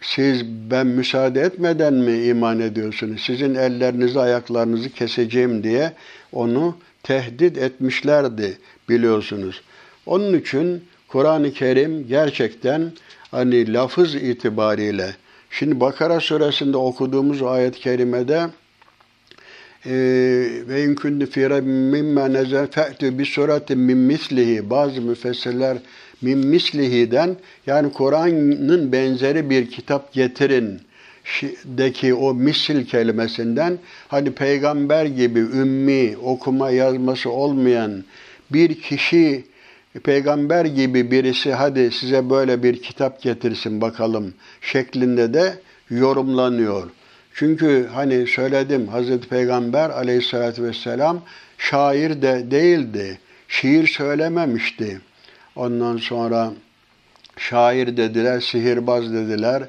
[0.00, 3.20] siz ben müsaade etmeden mi iman ediyorsunuz?
[3.20, 5.92] Sizin ellerinizi ayaklarınızı keseceğim diye
[6.32, 9.62] onu tehdit etmişlerdi biliyorsunuz.
[10.06, 12.92] Onun için Kur'an-ı Kerim gerçekten
[13.30, 15.14] hani lafız itibariyle
[15.50, 18.48] şimdi Bakara suresinde okuduğumuz ayet-i kerimede
[20.68, 25.76] ve in kuntu fi mimma nezel fe'tu bi suratin min mislihi bazı müfessirler
[26.22, 27.36] min mislihi'den
[27.66, 30.80] yani Kur'an'ın benzeri bir kitap getirin
[31.64, 38.04] deki o misil kelimesinden hani peygamber gibi ümmi okuma yazması olmayan
[38.50, 39.44] bir kişi
[40.04, 45.54] peygamber gibi birisi hadi size böyle bir kitap getirsin bakalım şeklinde de
[45.90, 46.90] yorumlanıyor.
[47.34, 51.22] Çünkü hani söyledim Hazreti Peygamber aleyhissalatü vesselam
[51.58, 53.18] şair de değildi.
[53.48, 55.00] Şiir söylememişti.
[55.56, 56.52] Ondan sonra
[57.36, 59.62] şair dediler, sihirbaz dediler.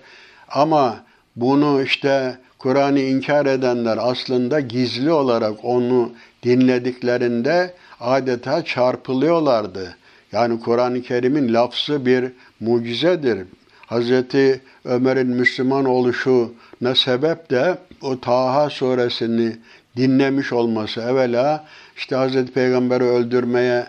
[0.50, 1.05] Ama
[1.36, 6.12] bunu işte Kur'an'ı inkar edenler aslında gizli olarak onu
[6.44, 9.96] dinlediklerinde adeta çarpılıyorlardı.
[10.32, 13.48] Yani Kur'an-ı Kerim'in lafzı bir mucizedir.
[13.86, 19.58] Hazreti Ömer'in Müslüman oluşuna sebep de o Taha suresini
[19.98, 21.02] dinlemiş olması.
[21.02, 21.66] Evvela
[21.98, 23.88] işte Hazreti Peygamber'i öldürmeye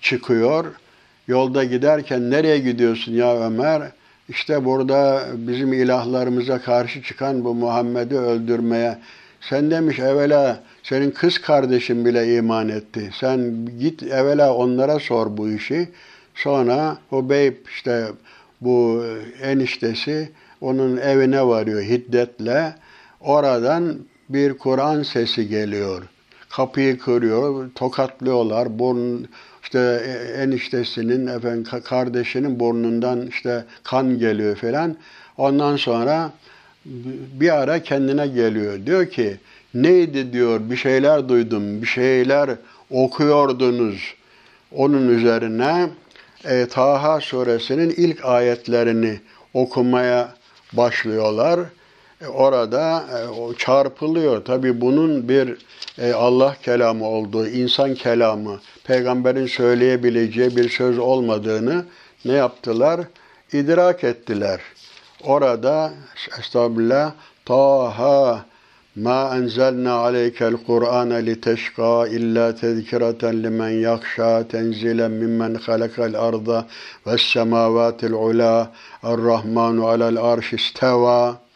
[0.00, 0.64] çıkıyor.
[1.28, 3.82] Yolda giderken nereye gidiyorsun ya Ömer?
[4.28, 8.98] İşte burada bizim ilahlarımıza karşı çıkan bu Muhammed'i öldürmeye.
[9.40, 13.10] Sen demiş evvela senin kız kardeşin bile iman etti.
[13.20, 15.88] Sen git evvela onlara sor bu işi.
[16.34, 18.06] Sonra o bey işte
[18.60, 19.04] bu
[19.42, 22.74] eniştesi onun evine varıyor hiddetle.
[23.20, 26.02] Oradan bir Kur'an sesi geliyor.
[26.50, 28.78] Kapıyı kırıyor, tokatlıyorlar.
[28.78, 29.28] Burun,
[29.62, 29.78] işte
[30.38, 34.96] eniştesinin, efendim kardeşinin burnundan işte kan geliyor falan.
[35.36, 36.32] Ondan sonra
[37.40, 38.86] bir ara kendine geliyor.
[38.86, 39.36] Diyor ki
[39.74, 42.50] neydi diyor bir şeyler duydum, bir şeyler
[42.90, 44.14] okuyordunuz.
[44.72, 45.88] Onun üzerine
[46.44, 49.20] e, Taha suresinin ilk ayetlerini
[49.54, 50.34] okumaya
[50.72, 51.60] başlıyorlar.
[52.20, 54.44] E, orada e, çarpılıyor.
[54.44, 55.56] Tabi bunun bir
[55.98, 61.84] e, Allah kelamı olduğu, insan kelamı, peygamberin söyleyebileceği bir söz olmadığını
[62.24, 63.00] ne yaptılar?
[63.52, 64.60] İdrak ettiler.
[65.24, 65.92] Orada
[66.38, 67.12] estağfirullah
[67.44, 68.44] Taha
[68.96, 76.66] Ma enzelna aleykel Kur'ane liteşka illa tezkireten limen yakşa tenzilen mimmen halakal arda
[77.06, 81.47] ve semavatil ula er-Rahmanu alel arş isteva.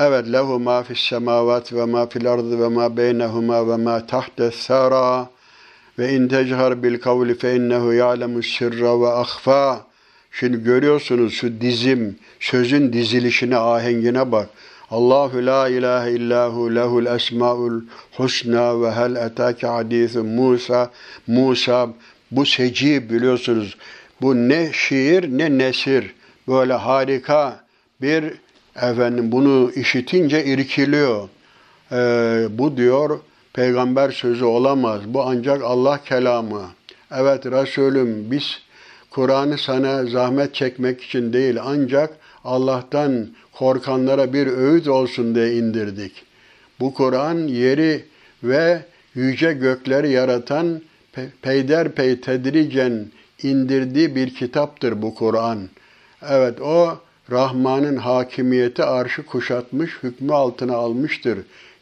[0.00, 4.50] Evet, lehu ma fis semavat ve ma fil ardı ve ma beynehuma ve ma tahte
[4.50, 5.30] sara.
[5.98, 9.86] Ve in techar bil kavli fe innehu ya'lemu sirra ve ahfa.
[10.32, 14.48] Şimdi görüyorsunuz şu dizim, sözün dizilişine, ahengine bak.
[14.90, 17.80] Allahu la ilahe illahu lehul esmaul
[18.16, 20.90] husna ve hel etake hadisu Musa.
[21.26, 21.88] Musa
[22.30, 23.76] bu seci biliyorsunuz.
[24.20, 26.14] Bu ne şiir ne nesir.
[26.48, 27.64] Böyle harika
[28.02, 28.34] bir
[28.82, 31.28] efendim bunu işitince irkiliyor.
[31.92, 33.18] Ee, bu diyor
[33.52, 35.00] peygamber sözü olamaz.
[35.06, 36.62] Bu ancak Allah kelamı.
[37.10, 38.58] Evet Resulüm biz
[39.10, 46.12] Kur'an'ı sana zahmet çekmek için değil ancak Allah'tan korkanlara bir öğüt olsun diye indirdik.
[46.80, 48.04] Bu Kur'an yeri
[48.42, 48.82] ve
[49.14, 50.82] yüce gökleri yaratan
[51.42, 53.06] peyderpey tedricen
[53.42, 55.68] indirdiği bir kitaptır bu Kur'an.
[56.22, 56.98] Evet o
[57.30, 61.38] Rahman'ın hakimiyeti arşı kuşatmış, hükmü altına almıştır.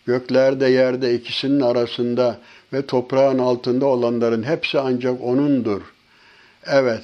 [0.06, 2.38] Göklerde yerde ikisinin arasında
[2.72, 5.80] ve toprağın altında olanların hepsi ancak O'nundur.
[6.66, 7.02] Evet,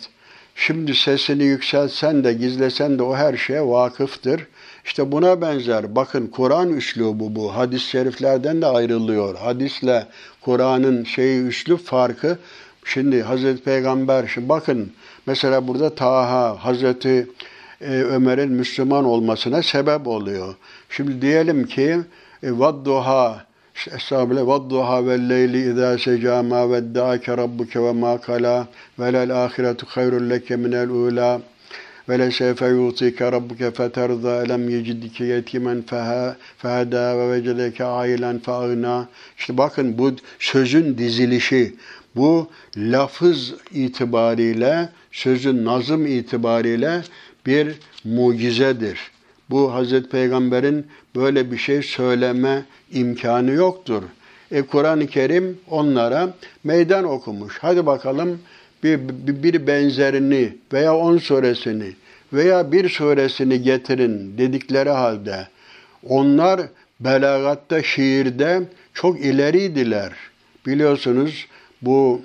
[0.55, 4.47] şimdi sesini yükselsen de gizlesen de o her şeye vakıftır.
[4.85, 5.97] İşte buna benzer.
[5.97, 7.57] Bakın Kur'an üslubu bu.
[7.57, 9.37] Hadis-i şeriflerden de ayrılıyor.
[9.37, 10.07] Hadisle
[10.41, 12.39] Kur'an'ın şeyi üslup farkı.
[12.85, 14.93] Şimdi Hazreti Peygamber, şimdi bakın
[15.27, 17.29] mesela burada Taha, Hazreti
[17.91, 20.55] Ömer'in Müslüman olmasına sebep oluyor.
[20.89, 21.99] Şimdi diyelim ki
[22.43, 23.47] e, vadduha
[23.95, 24.47] Estağfirullah.
[24.47, 28.67] Vadduha vel leyli izâ secâ mâ veddâke rabbuke ve mâ kalâ
[28.99, 31.41] velel âhiretu hayrun leke minel ûlâ
[32.09, 39.09] ve lesevfe yutike rabbuke feterda elem yecidike yetimen feha feheda ve vecedeke ailen feagna.
[39.39, 41.75] İşte bakın bu sözün dizilişi,
[42.17, 47.03] bu lafız itibariyle, sözün nazım itibariyle
[47.47, 47.75] bir
[48.05, 48.99] mucizedir.
[49.51, 50.87] Bu Hazreti Peygamber'in
[51.17, 54.03] böyle bir şey söyleme imkanı yoktur.
[54.51, 56.35] E, Kur'an-ı Kerim onlara
[56.65, 57.59] meydan okumuş.
[57.61, 58.41] Hadi bakalım
[58.83, 59.01] bir,
[59.43, 61.93] bir, benzerini veya on suresini
[62.33, 65.49] veya bir suresini getirin dedikleri halde
[66.09, 66.61] onlar
[67.01, 68.63] belagatta, şiirde
[68.95, 70.13] çok ileriydiler.
[70.67, 71.47] Biliyorsunuz
[71.83, 72.23] bu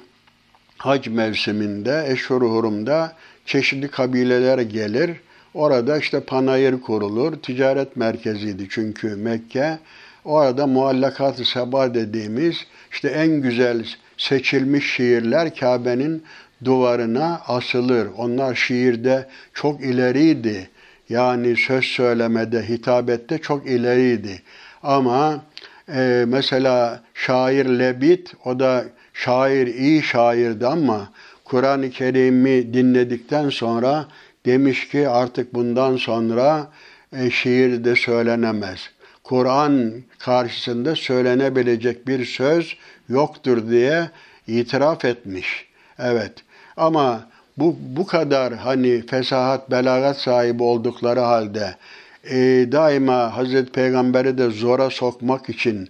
[0.77, 3.13] hac mevsiminde, eşhur hurumda
[3.47, 5.11] çeşitli kabileler gelir.
[5.53, 7.35] Orada işte panayır kurulur.
[7.35, 9.77] Ticaret merkeziydi çünkü Mekke.
[10.25, 12.55] Orada muallakat-ı seba dediğimiz
[12.91, 13.85] işte en güzel
[14.17, 16.23] seçilmiş şiirler Kabe'nin
[16.65, 18.07] duvarına asılır.
[18.17, 20.69] Onlar şiirde çok ileriydi.
[21.09, 24.41] Yani söz söylemede, hitabette çok ileriydi.
[24.83, 25.45] Ama
[25.93, 31.09] e, mesela şair Lebit, o da şair, iyi şairdi ama
[31.49, 34.05] Kur'an-ı Kerim'i dinledikten sonra
[34.45, 36.67] demiş ki artık bundan sonra
[37.13, 38.89] e, şiir de söylenemez.
[39.23, 42.77] Kur'an karşısında söylenebilecek bir söz
[43.09, 44.09] yoktur diye
[44.47, 45.65] itiraf etmiş.
[45.99, 46.33] Evet.
[46.77, 47.27] Ama
[47.57, 51.75] bu bu kadar hani fesahat, belagat sahibi oldukları halde
[52.29, 52.37] e,
[52.71, 55.89] daima Hazreti Peygamber'i de zora sokmak için,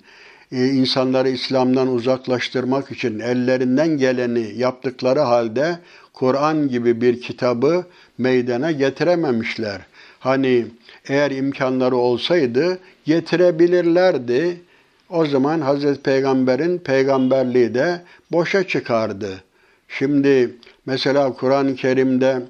[0.51, 5.79] insanları İslam'dan uzaklaştırmak için ellerinden geleni yaptıkları halde
[6.13, 7.85] Kur'an gibi bir kitabı
[8.17, 9.81] meydana getirememişler.
[10.19, 10.65] Hani
[11.07, 14.61] eğer imkanları olsaydı getirebilirlerdi.
[15.09, 19.43] O zaman Hazreti Peygamber'in peygamberliği de boşa çıkardı.
[19.87, 22.41] Şimdi mesela Kur'an-ı Kerim'de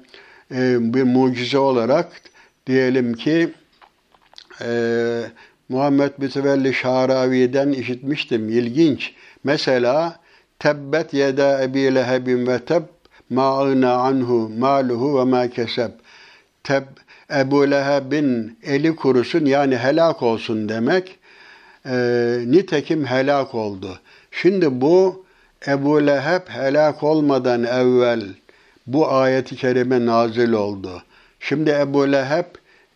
[0.54, 2.08] e, bir mucize olarak
[2.66, 3.50] diyelim ki
[4.62, 5.22] e,
[5.68, 8.48] Muhammed Mütevelli Şaravi'den işitmiştim.
[8.48, 9.12] İlginç.
[9.44, 10.20] Mesela
[10.58, 12.82] Tebbet yeda ebi lehebin ve teb
[13.30, 15.90] ma'ına anhu maluhu ve ma keseb.
[16.64, 16.82] Teb
[17.36, 21.18] Ebu Leheb'in eli kurusun yani helak olsun demek.
[21.86, 21.96] E,
[22.46, 23.98] nitekim helak oldu.
[24.30, 25.24] Şimdi bu
[25.68, 28.22] Ebu Leheb helak olmadan evvel
[28.86, 31.02] bu ayeti kerime nazil oldu.
[31.40, 32.46] Şimdi Ebu Leheb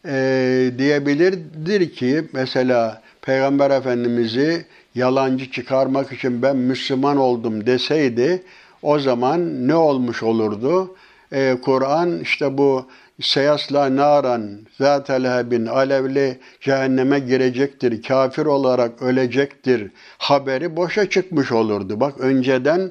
[0.07, 8.43] e, diyebilirdir ki mesela Peygamber Efendimiz'i yalancı çıkarmak için ben Müslüman oldum deseydi
[8.83, 10.95] o zaman ne olmuş olurdu?
[11.33, 12.87] Ee, Kur'an işte bu
[13.21, 22.01] seyasla naran zâte lehebin alevli cehenneme girecektir, kafir olarak ölecektir haberi boşa çıkmış olurdu.
[22.01, 22.91] Bak önceden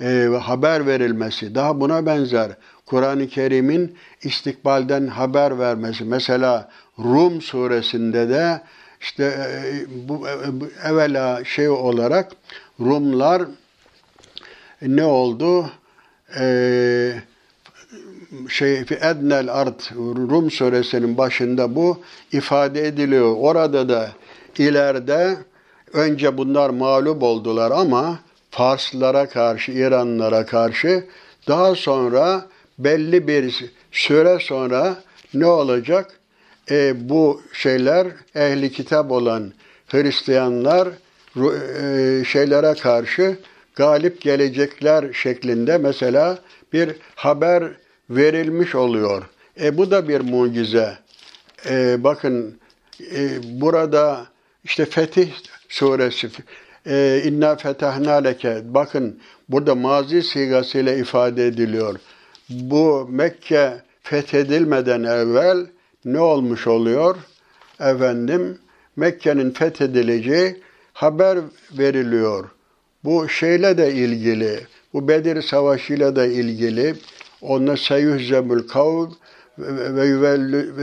[0.00, 2.50] e, haber verilmesi daha buna benzer.
[2.86, 6.04] Kur'an-ı Kerim'in istikbalden haber vermesi.
[6.04, 8.60] Mesela Rum suresinde de
[9.00, 10.32] işte e, bu e,
[10.88, 12.32] evvela şey olarak
[12.80, 13.42] Rumlar
[14.82, 15.70] ne oldu?
[16.40, 17.22] Eee
[18.48, 23.36] şey fi ednel art Rum suresinin başında bu ifade ediliyor.
[23.38, 24.10] Orada da
[24.58, 25.36] ileride
[25.92, 28.18] önce bunlar mağlup oldular ama
[28.50, 31.06] Farslara karşı, İranlara karşı
[31.48, 32.46] daha sonra
[32.78, 34.96] belli bir süre sonra
[35.34, 36.20] ne olacak?
[36.70, 39.52] E, bu şeyler ehli kitap olan
[39.88, 40.88] Hristiyanlar
[41.36, 43.38] e, şeylere karşı
[43.74, 46.38] galip gelecekler şeklinde mesela
[46.72, 47.64] bir haber
[48.10, 49.24] verilmiş oluyor.
[49.60, 50.98] E bu da bir mucize.
[51.68, 52.58] E, bakın
[53.00, 53.28] e,
[53.60, 54.26] burada
[54.64, 55.32] işte Fetih
[55.68, 56.30] suresi
[56.86, 62.00] e, inna fetahna leke bakın burada mazi sigasıyla ifade ediliyor.
[62.50, 63.72] Bu Mekke
[64.02, 65.66] fethedilmeden evvel
[66.04, 67.16] ne olmuş oluyor?
[67.80, 68.58] Efendim
[68.96, 70.56] Mekke'nin fethedileceği
[70.92, 71.38] haber
[71.78, 72.50] veriliyor.
[73.04, 76.94] Bu şeyle de ilgili, bu Bedir Savaşı ile de ilgili
[77.44, 79.10] Onunla seyuhzemül kavl
[79.58, 80.04] ve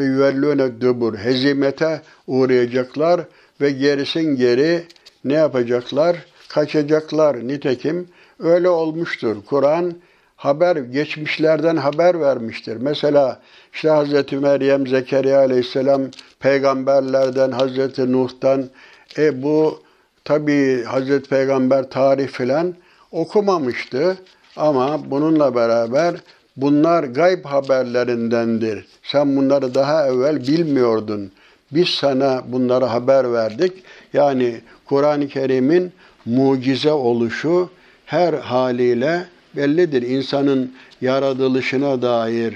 [0.02, 1.18] yüvellûne dubur.
[1.18, 3.22] Hezimete uğrayacaklar
[3.62, 4.84] ve gerisin geri
[5.24, 6.26] ne yapacaklar?
[6.50, 7.48] Kaçacaklar.
[7.48, 8.08] Nitekim
[8.40, 9.38] öyle olmuştur.
[9.46, 9.94] Kur'an
[10.42, 12.78] haber, geçmişlerden haber vermiştir.
[12.78, 13.40] Mesela
[13.74, 16.02] işte Hazreti Meryem, Zekeriya aleyhisselam
[16.40, 18.70] peygamberlerden, Hazreti Nuh'tan
[19.18, 19.80] e bu
[20.24, 22.74] tabi Hazreti Peygamber tarih filan
[23.12, 24.18] okumamıştı.
[24.56, 26.16] Ama bununla beraber
[26.58, 28.86] Bunlar gayb haberlerindendir.
[29.04, 31.32] Sen bunları daha evvel bilmiyordun.
[31.72, 33.74] Biz sana bunları haber verdik.
[34.14, 35.92] Yani Kur'an-ı Kerim'in
[36.26, 37.70] mucize oluşu
[38.06, 39.26] her haliyle
[39.56, 40.02] bellidir.
[40.02, 42.54] İnsanın yaratılışına dair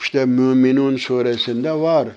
[0.00, 2.08] İşte Müminun suresinde var.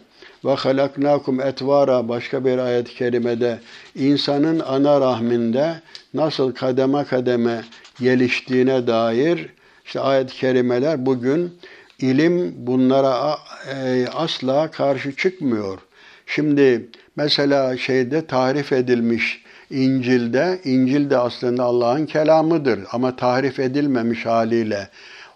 [0.46, 3.60] Ve halaknakum etvara başka bir ayet-i kerimede
[3.96, 5.82] insanın ana rahminde
[6.14, 7.64] nasıl kademe kademe
[8.00, 9.50] geliştiğine dair
[9.86, 11.54] işte ayet-i kerimeler bugün
[12.00, 13.38] ilim bunlara
[13.76, 15.80] e, asla karşı çıkmıyor.
[16.26, 19.41] Şimdi mesela şeyde tarif edilmiş
[19.72, 24.88] İncil'de, İncil de aslında Allah'ın kelamıdır ama tahrif edilmemiş haliyle.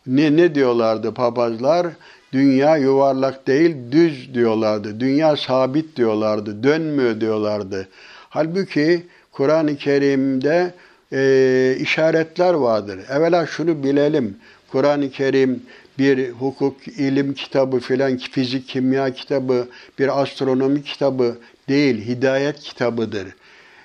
[0.07, 1.87] Ne, ne diyorlardı papazlar?
[2.33, 4.99] Dünya yuvarlak değil düz diyorlardı.
[4.99, 6.63] Dünya sabit diyorlardı.
[6.63, 7.87] Dönmüyor diyorlardı.
[8.29, 10.73] Halbuki Kur'an-ı Kerim'de
[11.13, 12.99] e, işaretler vardır.
[13.09, 14.37] Evvela şunu bilelim.
[14.71, 15.63] Kur'an-ı Kerim
[15.99, 19.67] bir hukuk, ilim kitabı filan, fizik, kimya kitabı,
[19.99, 21.37] bir astronomi kitabı
[21.69, 23.27] değil, hidayet kitabıdır.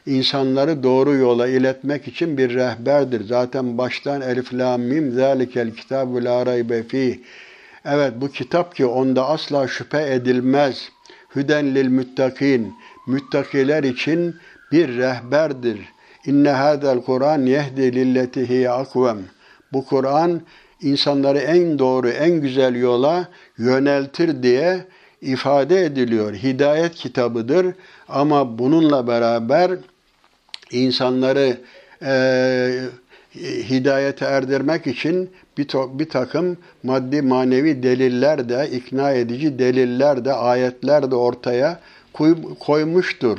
[0.06, 3.24] İnsanları doğru yola iletmek için bir rehberdir.
[3.24, 7.20] Zaten baştan elif la mim zalikel kitabu la raybe fi.
[7.84, 10.88] Evet bu kitap ki onda asla şüphe edilmez.
[11.36, 12.74] Hüden lil müttakin.
[13.06, 14.34] Müttakiler için
[14.72, 15.78] bir rehberdir.
[16.26, 19.18] İnne hadel Kur'an yehdi lilleti hiye akvem.
[19.72, 20.40] Bu Kur'an
[20.82, 23.28] insanları en doğru, en güzel yola
[23.58, 24.84] yöneltir diye
[25.22, 26.34] ifade ediliyor.
[26.34, 27.66] Hidayet kitabıdır
[28.08, 29.70] ama bununla beraber
[30.70, 31.56] insanları
[32.02, 32.82] e,
[33.70, 40.32] hidayete erdirmek için bir, to, bir takım maddi manevi deliller de, ikna edici deliller de,
[40.32, 41.80] ayetler de ortaya
[42.12, 43.38] koy, koymuştur.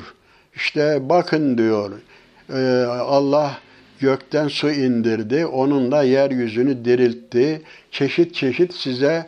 [0.56, 1.92] İşte bakın diyor,
[2.54, 3.58] e, Allah
[4.00, 7.62] gökten su indirdi, onunla yeryüzünü diriltti.
[7.92, 9.28] Çeşit çeşit size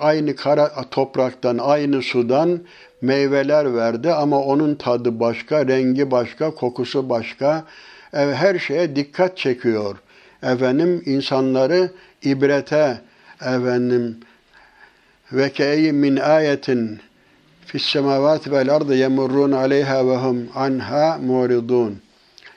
[0.00, 2.60] aynı kara topraktan, aynı sudan
[3.02, 7.64] meyveler verdi ama onun tadı başka, rengi başka, kokusu başka.
[8.12, 9.96] Her şeye dikkat çekiyor.
[10.42, 11.90] Efendim insanları
[12.22, 13.00] ibrete
[13.40, 14.16] efendim
[15.32, 17.00] ve ke'eyyin min ayetin
[17.66, 21.98] fis semavati vel ardı yemurrun aleyha ve hum anha muridun.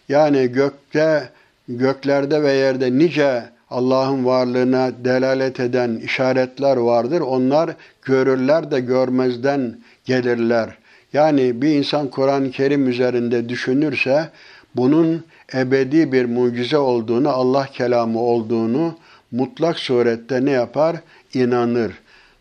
[0.09, 1.29] Yani gökte,
[1.67, 7.21] göklerde ve yerde nice Allah'ın varlığına delalet eden işaretler vardır.
[7.21, 7.69] Onlar
[8.01, 10.77] görürler de görmezden gelirler.
[11.13, 14.29] Yani bir insan Kur'an-ı Kerim üzerinde düşünürse
[14.75, 18.97] bunun ebedi bir mucize olduğunu, Allah kelamı olduğunu
[19.31, 20.95] mutlak surette ne yapar?
[21.33, 21.91] İnanır.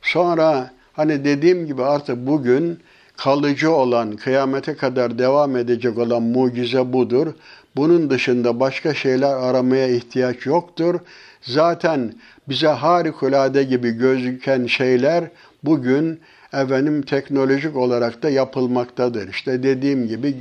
[0.03, 2.79] Sonra hani dediğim gibi artık bugün
[3.17, 7.27] kalıcı olan, kıyamete kadar devam edecek olan mucize budur.
[7.77, 11.01] Bunun dışında başka şeyler aramaya ihtiyaç yoktur.
[11.43, 12.15] Zaten
[12.49, 15.25] bize harikulade gibi gözüken şeyler
[15.65, 16.21] bugün
[16.53, 19.29] efendim teknolojik olarak da yapılmaktadır.
[19.29, 20.35] İşte dediğim gibi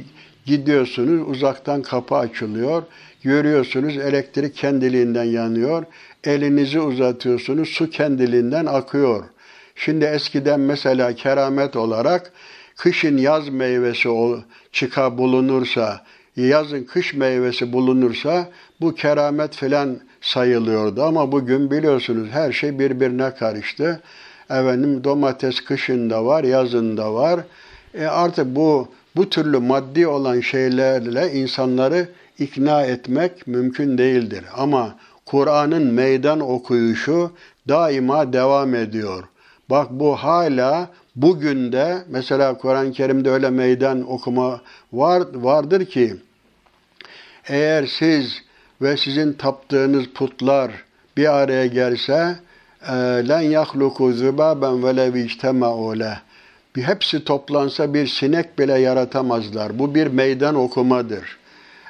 [0.45, 2.83] gidiyorsunuz uzaktan kapı açılıyor.
[3.23, 5.83] Görüyorsunuz elektrik kendiliğinden yanıyor.
[6.23, 9.23] Elinizi uzatıyorsunuz su kendiliğinden akıyor.
[9.75, 12.31] Şimdi eskiden mesela keramet olarak
[12.77, 14.09] kışın yaz meyvesi
[14.71, 16.05] çıka bulunursa,
[16.35, 18.49] yazın kış meyvesi bulunursa
[18.81, 21.03] bu keramet filan sayılıyordu.
[21.03, 24.01] Ama bugün biliyorsunuz her şey birbirine karıştı.
[24.49, 27.39] Efendim domates kışında var, yazında var.
[27.93, 32.07] E artık bu bu türlü maddi olan şeylerle insanları
[32.39, 34.45] ikna etmek mümkün değildir.
[34.57, 37.31] Ama Kur'an'ın meydan okuyuşu
[37.67, 39.23] daima devam ediyor.
[39.69, 44.61] Bak bu hala bugün de mesela Kur'an-ı Kerim'de öyle meydan okuma
[44.93, 46.15] var, vardır ki
[47.47, 48.43] eğer siz
[48.81, 50.71] ve sizin taptığınız putlar
[51.17, 52.35] bir araya gelse
[52.87, 52.93] e,
[53.27, 55.95] len yahluku zubaben ve lev ictema'u
[56.75, 59.79] hepsi toplansa bir sinek bile yaratamazlar.
[59.79, 61.37] Bu bir meydan okumadır.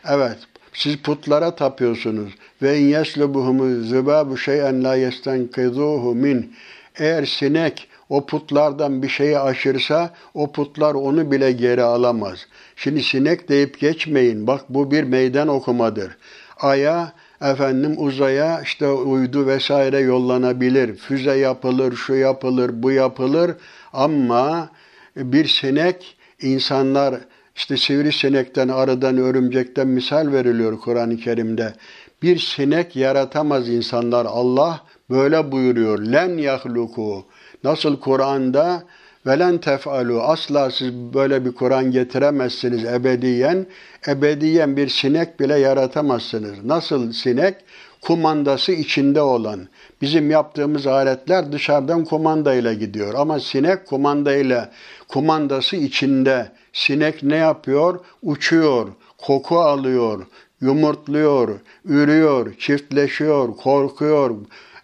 [0.05, 0.37] Evet,
[0.73, 2.31] siz putlara tapıyorsunuz.
[2.61, 6.55] Ve in yeslubuhumu zubabu şey'en la yestenkizuhu min.
[6.95, 12.47] Eğer sinek o putlardan bir şeyi aşırsa o putlar onu bile geri alamaz.
[12.75, 14.47] Şimdi sinek deyip geçmeyin.
[14.47, 16.17] Bak bu bir meydan okumadır.
[16.57, 20.95] Aya efendim uzaya işte uydu vesaire yollanabilir.
[20.95, 23.51] Füze yapılır, şu yapılır, bu yapılır.
[23.93, 24.69] Ama
[25.15, 27.15] bir sinek insanlar
[27.55, 31.73] işte sivrisinekten, arıdan, örümcekten misal veriliyor Kur'an-ı Kerim'de.
[32.21, 34.25] Bir sinek yaratamaz insanlar.
[34.25, 35.99] Allah böyle buyuruyor.
[35.99, 37.25] Len yahluku.
[37.63, 38.83] Nasıl Kur'an'da
[39.25, 43.65] velen tef'alu asla siz böyle bir Kur'an getiremezsiniz ebediyen.
[44.07, 46.65] Ebediyen bir sinek bile yaratamazsınız.
[46.65, 47.55] Nasıl sinek?
[48.01, 49.67] Kumandası içinde olan.
[50.01, 53.13] Bizim yaptığımız aletler dışarıdan kumandayla gidiyor.
[53.13, 54.71] Ama sinek kumandayla,
[55.07, 56.51] kumandası içinde.
[56.73, 57.99] Sinek ne yapıyor?
[58.23, 58.87] Uçuyor,
[59.17, 60.25] koku alıyor,
[60.61, 64.35] yumurtluyor, ürüyor, çiftleşiyor, korkuyor,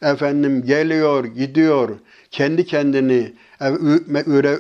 [0.02, 1.90] efendim geliyor, gidiyor,
[2.32, 3.34] kendi kendini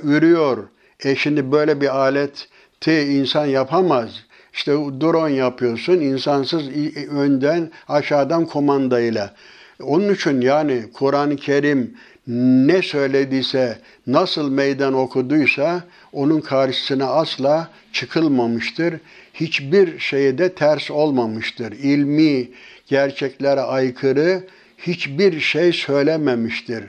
[0.03, 0.67] ürüyor.
[1.03, 4.23] E şimdi böyle bir aleti insan yapamaz.
[4.53, 6.69] İşte drone yapıyorsun insansız
[7.11, 9.33] önden aşağıdan komandayla.
[9.81, 11.93] Onun için yani Kur'an-ı Kerim
[12.27, 18.93] ne söylediyse, nasıl meydan okuduysa onun karşısına asla çıkılmamıştır.
[19.33, 21.71] Hiçbir şeyde ters olmamıştır.
[21.71, 22.49] İlmi
[22.87, 24.43] gerçeklere aykırı
[24.77, 26.83] hiçbir şey söylememiştir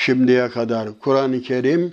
[0.00, 1.92] şimdiye kadar Kur'an-ı Kerim.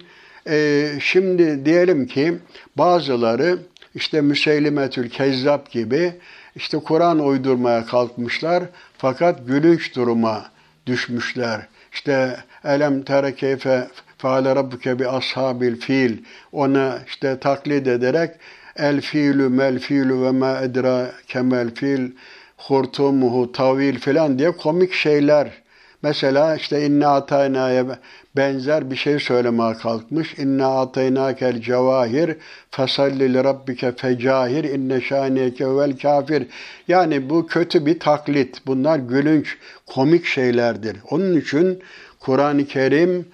[0.50, 2.34] E, şimdi diyelim ki
[2.76, 3.58] bazıları
[3.96, 6.14] işte Müseylimetül Kezzap gibi
[6.56, 8.64] işte Kur'an uydurmaya kalkmışlar
[8.98, 10.46] fakat gülünç duruma
[10.86, 11.68] düşmüşler.
[11.94, 13.88] İşte elem tere keyfe
[14.18, 16.18] faale rabbuke bi ashabil fil
[16.52, 18.32] ona işte taklit ederek
[18.76, 22.12] el fiilü mel fiilü ve ma edra kemel fil
[22.58, 25.67] hurtumuhu tavil filan diye komik şeyler
[26.02, 28.00] Mesela işte inna atayna'ya
[28.36, 30.38] benzer bir şey söylemeye kalkmış.
[30.38, 32.38] İnna ataynakel cevahir
[32.72, 36.48] fesalli li rabbike fecahir inne şaniyeke vel kafir.
[36.88, 38.68] Yani bu kötü bir taklit.
[38.68, 40.98] Bunlar gülünç, komik şeylerdir.
[41.10, 41.84] Onun için
[42.20, 43.26] Kur'an-ı Kerim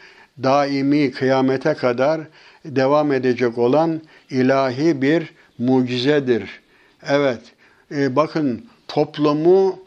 [0.43, 2.21] daimi kıyamete kadar
[2.65, 6.61] devam edecek olan ilahi bir mucizedir.
[7.07, 7.39] Evet,
[7.91, 9.79] e, bakın toplumu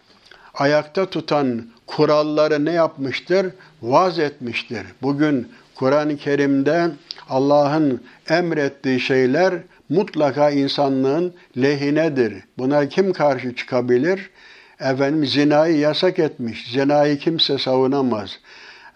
[0.54, 3.46] ayakta tutan kuralları ne yapmıştır?
[3.82, 4.82] Vaz etmiştir.
[5.02, 6.90] Bugün Kur'an-ı Kerim'de
[7.28, 9.54] Allah'ın emrettiği şeyler
[9.88, 12.34] mutlaka insanlığın lehinedir.
[12.58, 14.30] Buna kim karşı çıkabilir?
[14.80, 16.72] Efendim zinayı yasak etmiş.
[16.72, 18.38] Zinayı kimse savunamaz.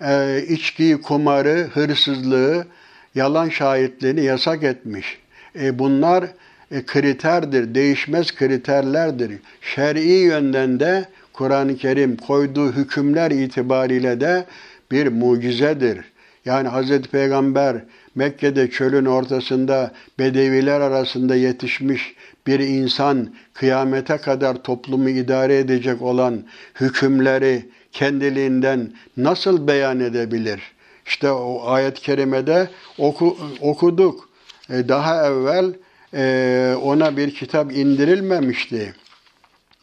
[0.00, 2.66] Ee, içkiyi, kumarı, hırsızlığı,
[3.14, 5.18] yalan şahitliğini yasak etmiş.
[5.60, 6.24] E, bunlar
[6.70, 9.32] e, kriterdir, değişmez kriterlerdir.
[9.60, 11.08] Şer'i yönden de
[11.40, 14.44] Kur'an-ı Kerim koyduğu hükümler itibariyle de
[14.90, 16.04] bir mucizedir.
[16.44, 17.00] Yani Hz.
[17.02, 17.84] Peygamber
[18.14, 22.14] Mekke'de çölün ortasında bedeviler arasında yetişmiş
[22.46, 26.44] bir insan kıyamete kadar toplumu idare edecek olan
[26.80, 30.60] hükümleri kendiliğinden nasıl beyan edebilir?
[31.06, 32.68] İşte o ayet-i kerimede
[32.98, 34.28] oku, okuduk.
[34.70, 35.72] E, daha evvel
[36.14, 38.94] e, ona bir kitap indirilmemişti.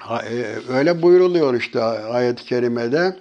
[0.03, 3.15] E, öyle buyruluyor işte ayet-i kerimede.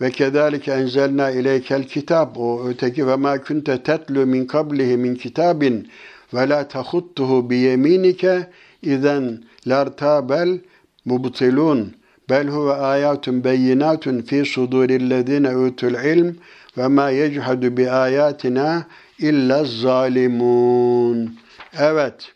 [0.00, 5.90] Ve kedalike enzelna ileykel kitap o öteki ve ma kunte tetlu min kablihi min kitabin
[6.34, 8.46] ve la tahuttuhu bi yeminike
[8.82, 10.58] izen lartabel
[11.04, 11.94] mubtilun
[12.30, 16.36] bel huve ayatun beyinatun fi sudurillezine utul ilm
[16.78, 18.86] ve ma yechadu bi ayatina
[19.18, 21.36] illa zalimun.
[21.78, 22.32] Evet.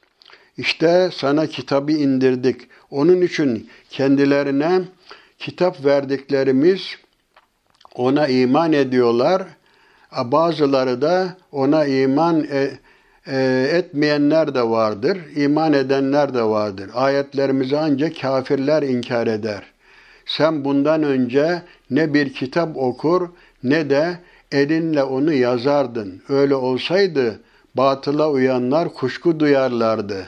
[0.57, 2.70] İşte sana kitabı indirdik.
[2.91, 4.81] Onun için kendilerine
[5.39, 6.97] kitap verdiklerimiz
[7.95, 9.43] ona iman ediyorlar.
[10.25, 12.71] Bazıları da ona iman e,
[13.27, 16.91] e, etmeyenler de vardır, iman edenler de vardır.
[16.95, 19.63] Ayetlerimizi ancak kafirler inkar eder.
[20.27, 23.29] Sen bundan önce ne bir kitap okur
[23.63, 24.19] ne de
[24.53, 26.23] elinle onu yazardın.
[26.29, 27.41] Öyle olsaydı
[27.75, 30.27] batıla uyanlar kuşku duyarlardı.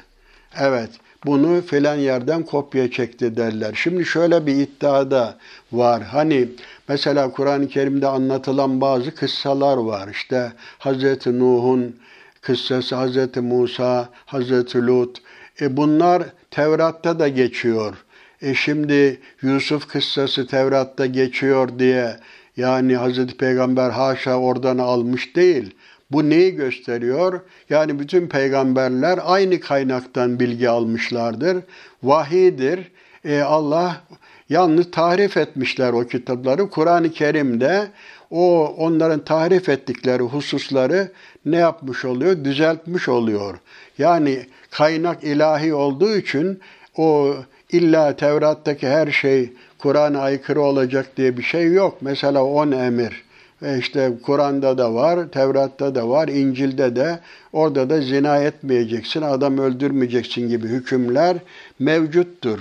[0.61, 0.91] Evet,
[1.27, 3.73] bunu filan yerden kopya çekti derler.
[3.75, 5.39] Şimdi şöyle bir iddiada
[5.73, 6.03] var.
[6.03, 6.49] Hani
[6.89, 10.09] mesela Kur'an-ı Kerim'de anlatılan bazı kıssalar var.
[10.09, 11.27] İşte Hz.
[11.27, 11.97] Nuh'un
[12.41, 13.37] kıssası, Hz.
[13.37, 14.75] Musa, Hz.
[14.77, 15.19] Lut.
[15.61, 17.97] E bunlar Tevrat'ta da geçiyor.
[18.43, 22.17] E şimdi Yusuf kıssası Tevrat'ta geçiyor diye
[22.57, 23.27] yani Hz.
[23.27, 25.75] Peygamber haşa oradan almış değil.
[26.13, 27.41] Bu neyi gösteriyor?
[27.71, 31.57] Yani bütün peygamberler aynı kaynaktan bilgi almışlardır.
[32.03, 32.91] Vahidir.
[33.25, 34.01] E Allah
[34.49, 36.71] yalnız tahrif etmişler o kitapları.
[36.71, 37.89] Kur'an-ı Kerim'de
[38.31, 41.13] o onların tahrif ettikleri hususları
[41.47, 42.45] ne yapmış oluyor?
[42.45, 43.59] Düzeltmiş oluyor.
[43.99, 46.61] Yani kaynak ilahi olduğu için
[46.97, 47.35] o
[47.71, 51.99] illa Tevrat'taki her şey Kur'an'a aykırı olacak diye bir şey yok.
[52.01, 53.25] Mesela on emir.
[53.63, 57.21] Ve işte Kur'an'da da var, Tevrat'ta da var, İncil'de de
[57.53, 61.37] orada da zina etmeyeceksin, adam öldürmeyeceksin gibi hükümler
[61.79, 62.59] mevcuttur.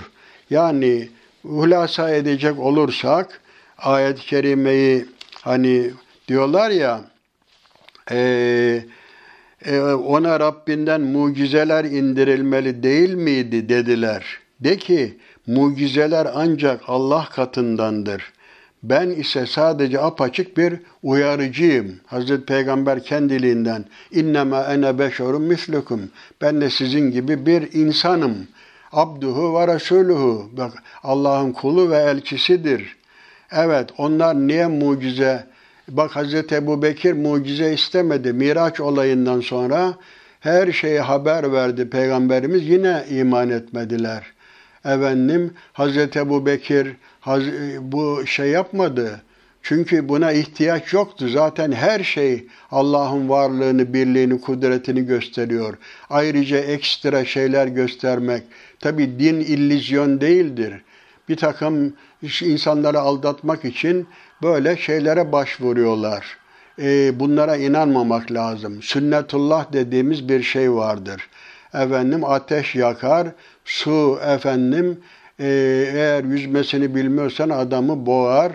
[0.50, 1.08] Yani
[1.42, 3.40] hulasa edecek olursak
[3.78, 5.06] ayet-i kerimeyi
[5.42, 5.90] hani
[6.28, 7.00] diyorlar ya
[8.10, 8.84] e,
[9.64, 14.38] e, ona Rabbinden mucizeler indirilmeli değil miydi dediler.
[14.60, 18.32] De ki mucizeler ancak Allah katındandır.
[18.82, 22.00] Ben ise sadece apaçık bir uyarıcıyım.
[22.06, 26.00] Hazreti Peygamber kendiliğinden innema ene beşerun mislukum.
[26.40, 28.46] Ben de sizin gibi bir insanım.
[28.92, 30.50] Abduhu ve Resuluhu.
[30.56, 30.72] Bak
[31.02, 32.96] Allah'ın kulu ve elçisidir.
[33.52, 35.46] Evet, onlar niye mucize?
[35.88, 38.32] Bak Hazreti Ebu Bekir mucize istemedi.
[38.32, 39.94] Miraç olayından sonra
[40.40, 42.68] her şeyi haber verdi Peygamberimiz.
[42.68, 44.32] Yine iman etmediler.
[44.84, 46.96] Efendim Hazreti Ebu Bekir
[47.80, 49.22] bu şey yapmadı.
[49.62, 51.28] Çünkü buna ihtiyaç yoktu.
[51.28, 55.78] Zaten her şey Allah'ın varlığını, birliğini, kudretini gösteriyor.
[56.10, 58.42] Ayrıca ekstra şeyler göstermek.
[58.80, 60.82] Tabi din illüzyon değildir.
[61.28, 61.92] Bir takım
[62.42, 64.06] insanları aldatmak için
[64.42, 66.38] böyle şeylere başvuruyorlar.
[66.78, 68.82] Ee, bunlara inanmamak lazım.
[68.82, 71.28] Sünnetullah dediğimiz bir şey vardır.
[71.74, 73.28] Efendim ateş yakar,
[73.64, 75.00] su efendim
[75.38, 75.46] e,
[75.94, 78.52] eğer yüzmesini bilmiyorsan adamı boğar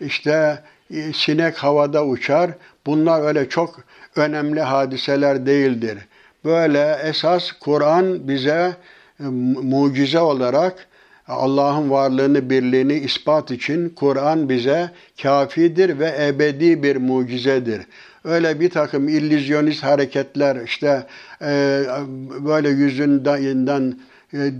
[0.00, 0.58] işte
[0.90, 2.50] e, sinek havada uçar.
[2.86, 3.80] Bunlar öyle çok
[4.16, 5.98] önemli hadiseler değildir.
[6.44, 8.76] Böyle esas Kur'an bize
[9.20, 9.24] e,
[9.62, 10.86] mucize olarak
[11.28, 14.90] Allah'ın varlığını, birliğini ispat için Kur'an bize
[15.22, 17.82] kafidir ve ebedi bir mucizedir.
[18.24, 21.06] Öyle bir takım illüzyonist hareketler işte
[21.42, 21.82] e,
[22.40, 23.98] böyle yüzünden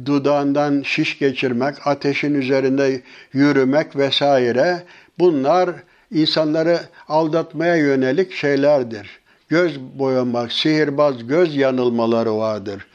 [0.06, 3.00] dudağından şiş geçirmek, ateşin üzerinde
[3.32, 4.82] yürümek vesaire
[5.18, 5.70] Bunlar
[6.10, 9.20] insanları aldatmaya yönelik şeylerdir.
[9.48, 12.86] Göz boyamak, sihirbaz göz yanılmaları vardır.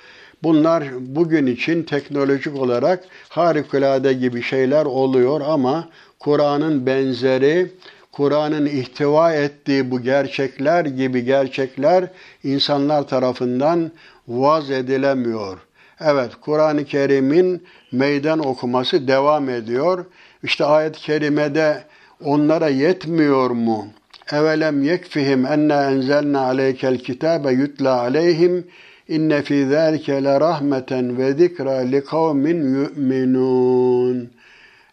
[0.44, 7.72] Bunlar bugün için teknolojik olarak harikulade gibi şeyler oluyor ama Kur'an'ın benzeri,
[8.12, 12.06] Kur'an'ın ihtiva ettiği bu gerçekler gibi gerçekler
[12.44, 13.92] insanlar tarafından
[14.28, 15.58] vaz edilemiyor.
[16.02, 20.06] Evet, Kur'an-ı Kerim'in meydan okuması devam ediyor.
[20.44, 21.84] İşte ayet-i kerimede
[22.24, 23.88] onlara yetmiyor mu?
[24.34, 28.68] Evelem yekfihim enne enzelna aleykel kitabe yutla aleyhim
[29.08, 34.30] inne fî zâlike le rahmeten ve zikra li kavmin yu'minun.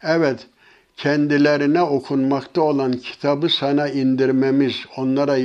[0.03, 0.47] Evet,
[0.97, 5.37] kendilerine okunmakta olan kitabı sana indirmemiz onlara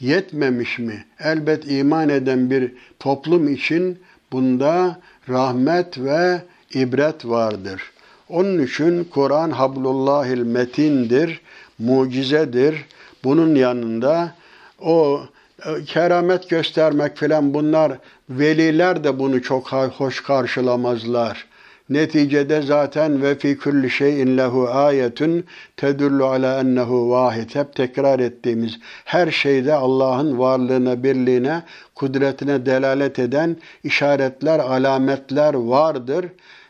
[0.00, 1.04] yetmemiş mi?
[1.18, 3.98] Elbet iman eden bir toplum için
[4.32, 4.96] bunda
[5.28, 6.42] rahmet ve
[6.74, 7.82] ibret vardır.
[8.28, 11.40] Onun için Kur'an hablullahil metindir,
[11.78, 12.84] mucizedir.
[13.24, 14.34] Bunun yanında
[14.80, 15.20] o
[15.66, 17.92] e, keramet göstermek filan bunlar
[18.30, 21.46] veliler de bunu çok hoş karşılamazlar.
[21.88, 25.44] Neticede zaten ve fi kulli şeyin lehu ayetun
[25.76, 27.54] tedullu ala ennehu vahid.
[27.54, 31.62] Hep tekrar ettiğimiz her şeyde Allah'ın varlığına, birliğine,
[31.94, 36.26] kudretine delalet eden işaretler, alametler vardır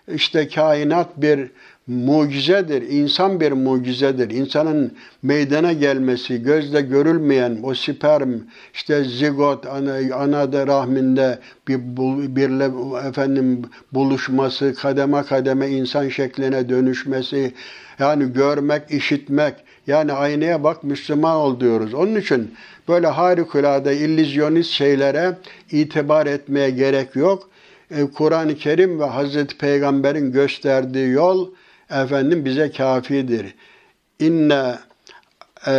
[0.09, 1.51] işte kainat bir
[1.87, 4.31] mucizedir, insan bir mucizedir.
[4.31, 8.33] İnsanın meydana gelmesi, gözle görülmeyen o sperm,
[8.75, 11.79] işte zigot, ana, anada rahminde bir,
[12.37, 12.71] birle
[13.09, 13.63] efendim
[13.93, 17.53] buluşması, kademe kademe insan şekline dönüşmesi,
[17.99, 19.55] yani görmek, işitmek,
[19.87, 21.95] yani aynaya bak Müslüman ol diyoruz.
[21.95, 22.55] Onun için
[22.89, 25.37] böyle harikulade illüzyonist şeylere
[25.71, 27.49] itibar etmeye gerek yok.
[27.91, 31.49] E, Kur'an-ı Kerim ve Hazreti Peygamber'in gösterdiği yol
[31.93, 33.55] efendim bize kafidir.
[34.19, 34.75] İnne
[35.67, 35.73] e,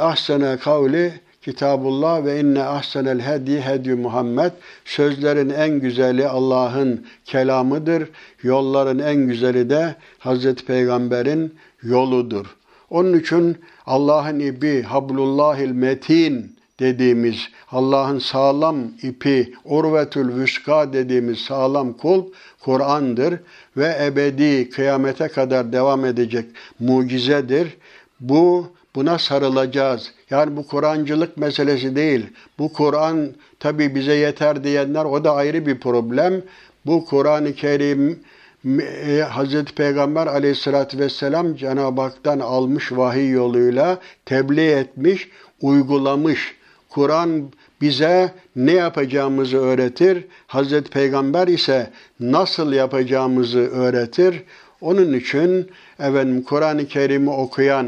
[0.00, 4.52] ahsene kavli Kitabullah ve inne ahsenel hedi hedi Muhammed.
[4.84, 8.08] Sözlerin en güzeli Allah'ın kelamıdır.
[8.42, 12.46] Yolların en güzeli de Hazreti Peygamber'in yoludur.
[12.90, 17.36] Onun için Allah'ın ibi hablullahil metin dediğimiz
[17.70, 22.24] Allah'ın sağlam ipi, urvetül vüska dediğimiz sağlam kul
[22.60, 23.34] Kur'an'dır
[23.76, 26.44] ve ebedi kıyamete kadar devam edecek
[26.80, 27.76] mucizedir.
[28.20, 30.12] Bu buna sarılacağız.
[30.30, 32.26] Yani bu Kur'ancılık meselesi değil.
[32.58, 36.42] Bu Kur'an tabi bize yeter diyenler o da ayrı bir problem.
[36.86, 38.20] Bu Kur'an-ı Kerim
[38.80, 45.28] e, Hazreti Peygamber aleyhissalatü vesselam Cenab-ı Hak'tan almış vahiy yoluyla tebliğ etmiş,
[45.60, 46.54] uygulamış.
[46.94, 50.24] Kur'an bize ne yapacağımızı öğretir.
[50.46, 51.90] Hazreti Peygamber ise
[52.20, 54.42] nasıl yapacağımızı öğretir.
[54.80, 57.86] Onun için efendim Kur'an-ı Kerim'i okuyan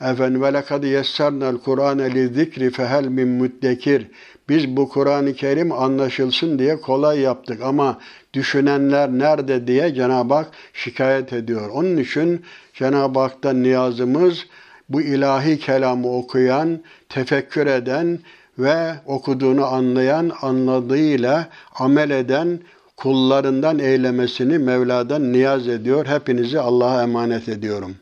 [0.00, 4.06] efendim ve lekad yessarnal Kur'ane li zikri fehel min muddekir.
[4.48, 7.98] Biz bu Kur'an-ı Kerim anlaşılsın diye kolay yaptık ama
[8.34, 11.70] düşünenler nerede diye Cenab-ı Hak şikayet ediyor.
[11.70, 12.42] Onun için
[12.74, 14.46] Cenab-ı Hak'tan niyazımız
[14.88, 18.18] bu ilahi kelamı okuyan, tefekkür eden
[18.58, 22.60] ve okuduğunu anlayan, anladığıyla amel eden
[22.96, 26.06] kullarından eylemesini Mevla'dan niyaz ediyor.
[26.06, 27.96] Hepinizi Allah'a emanet ediyorum.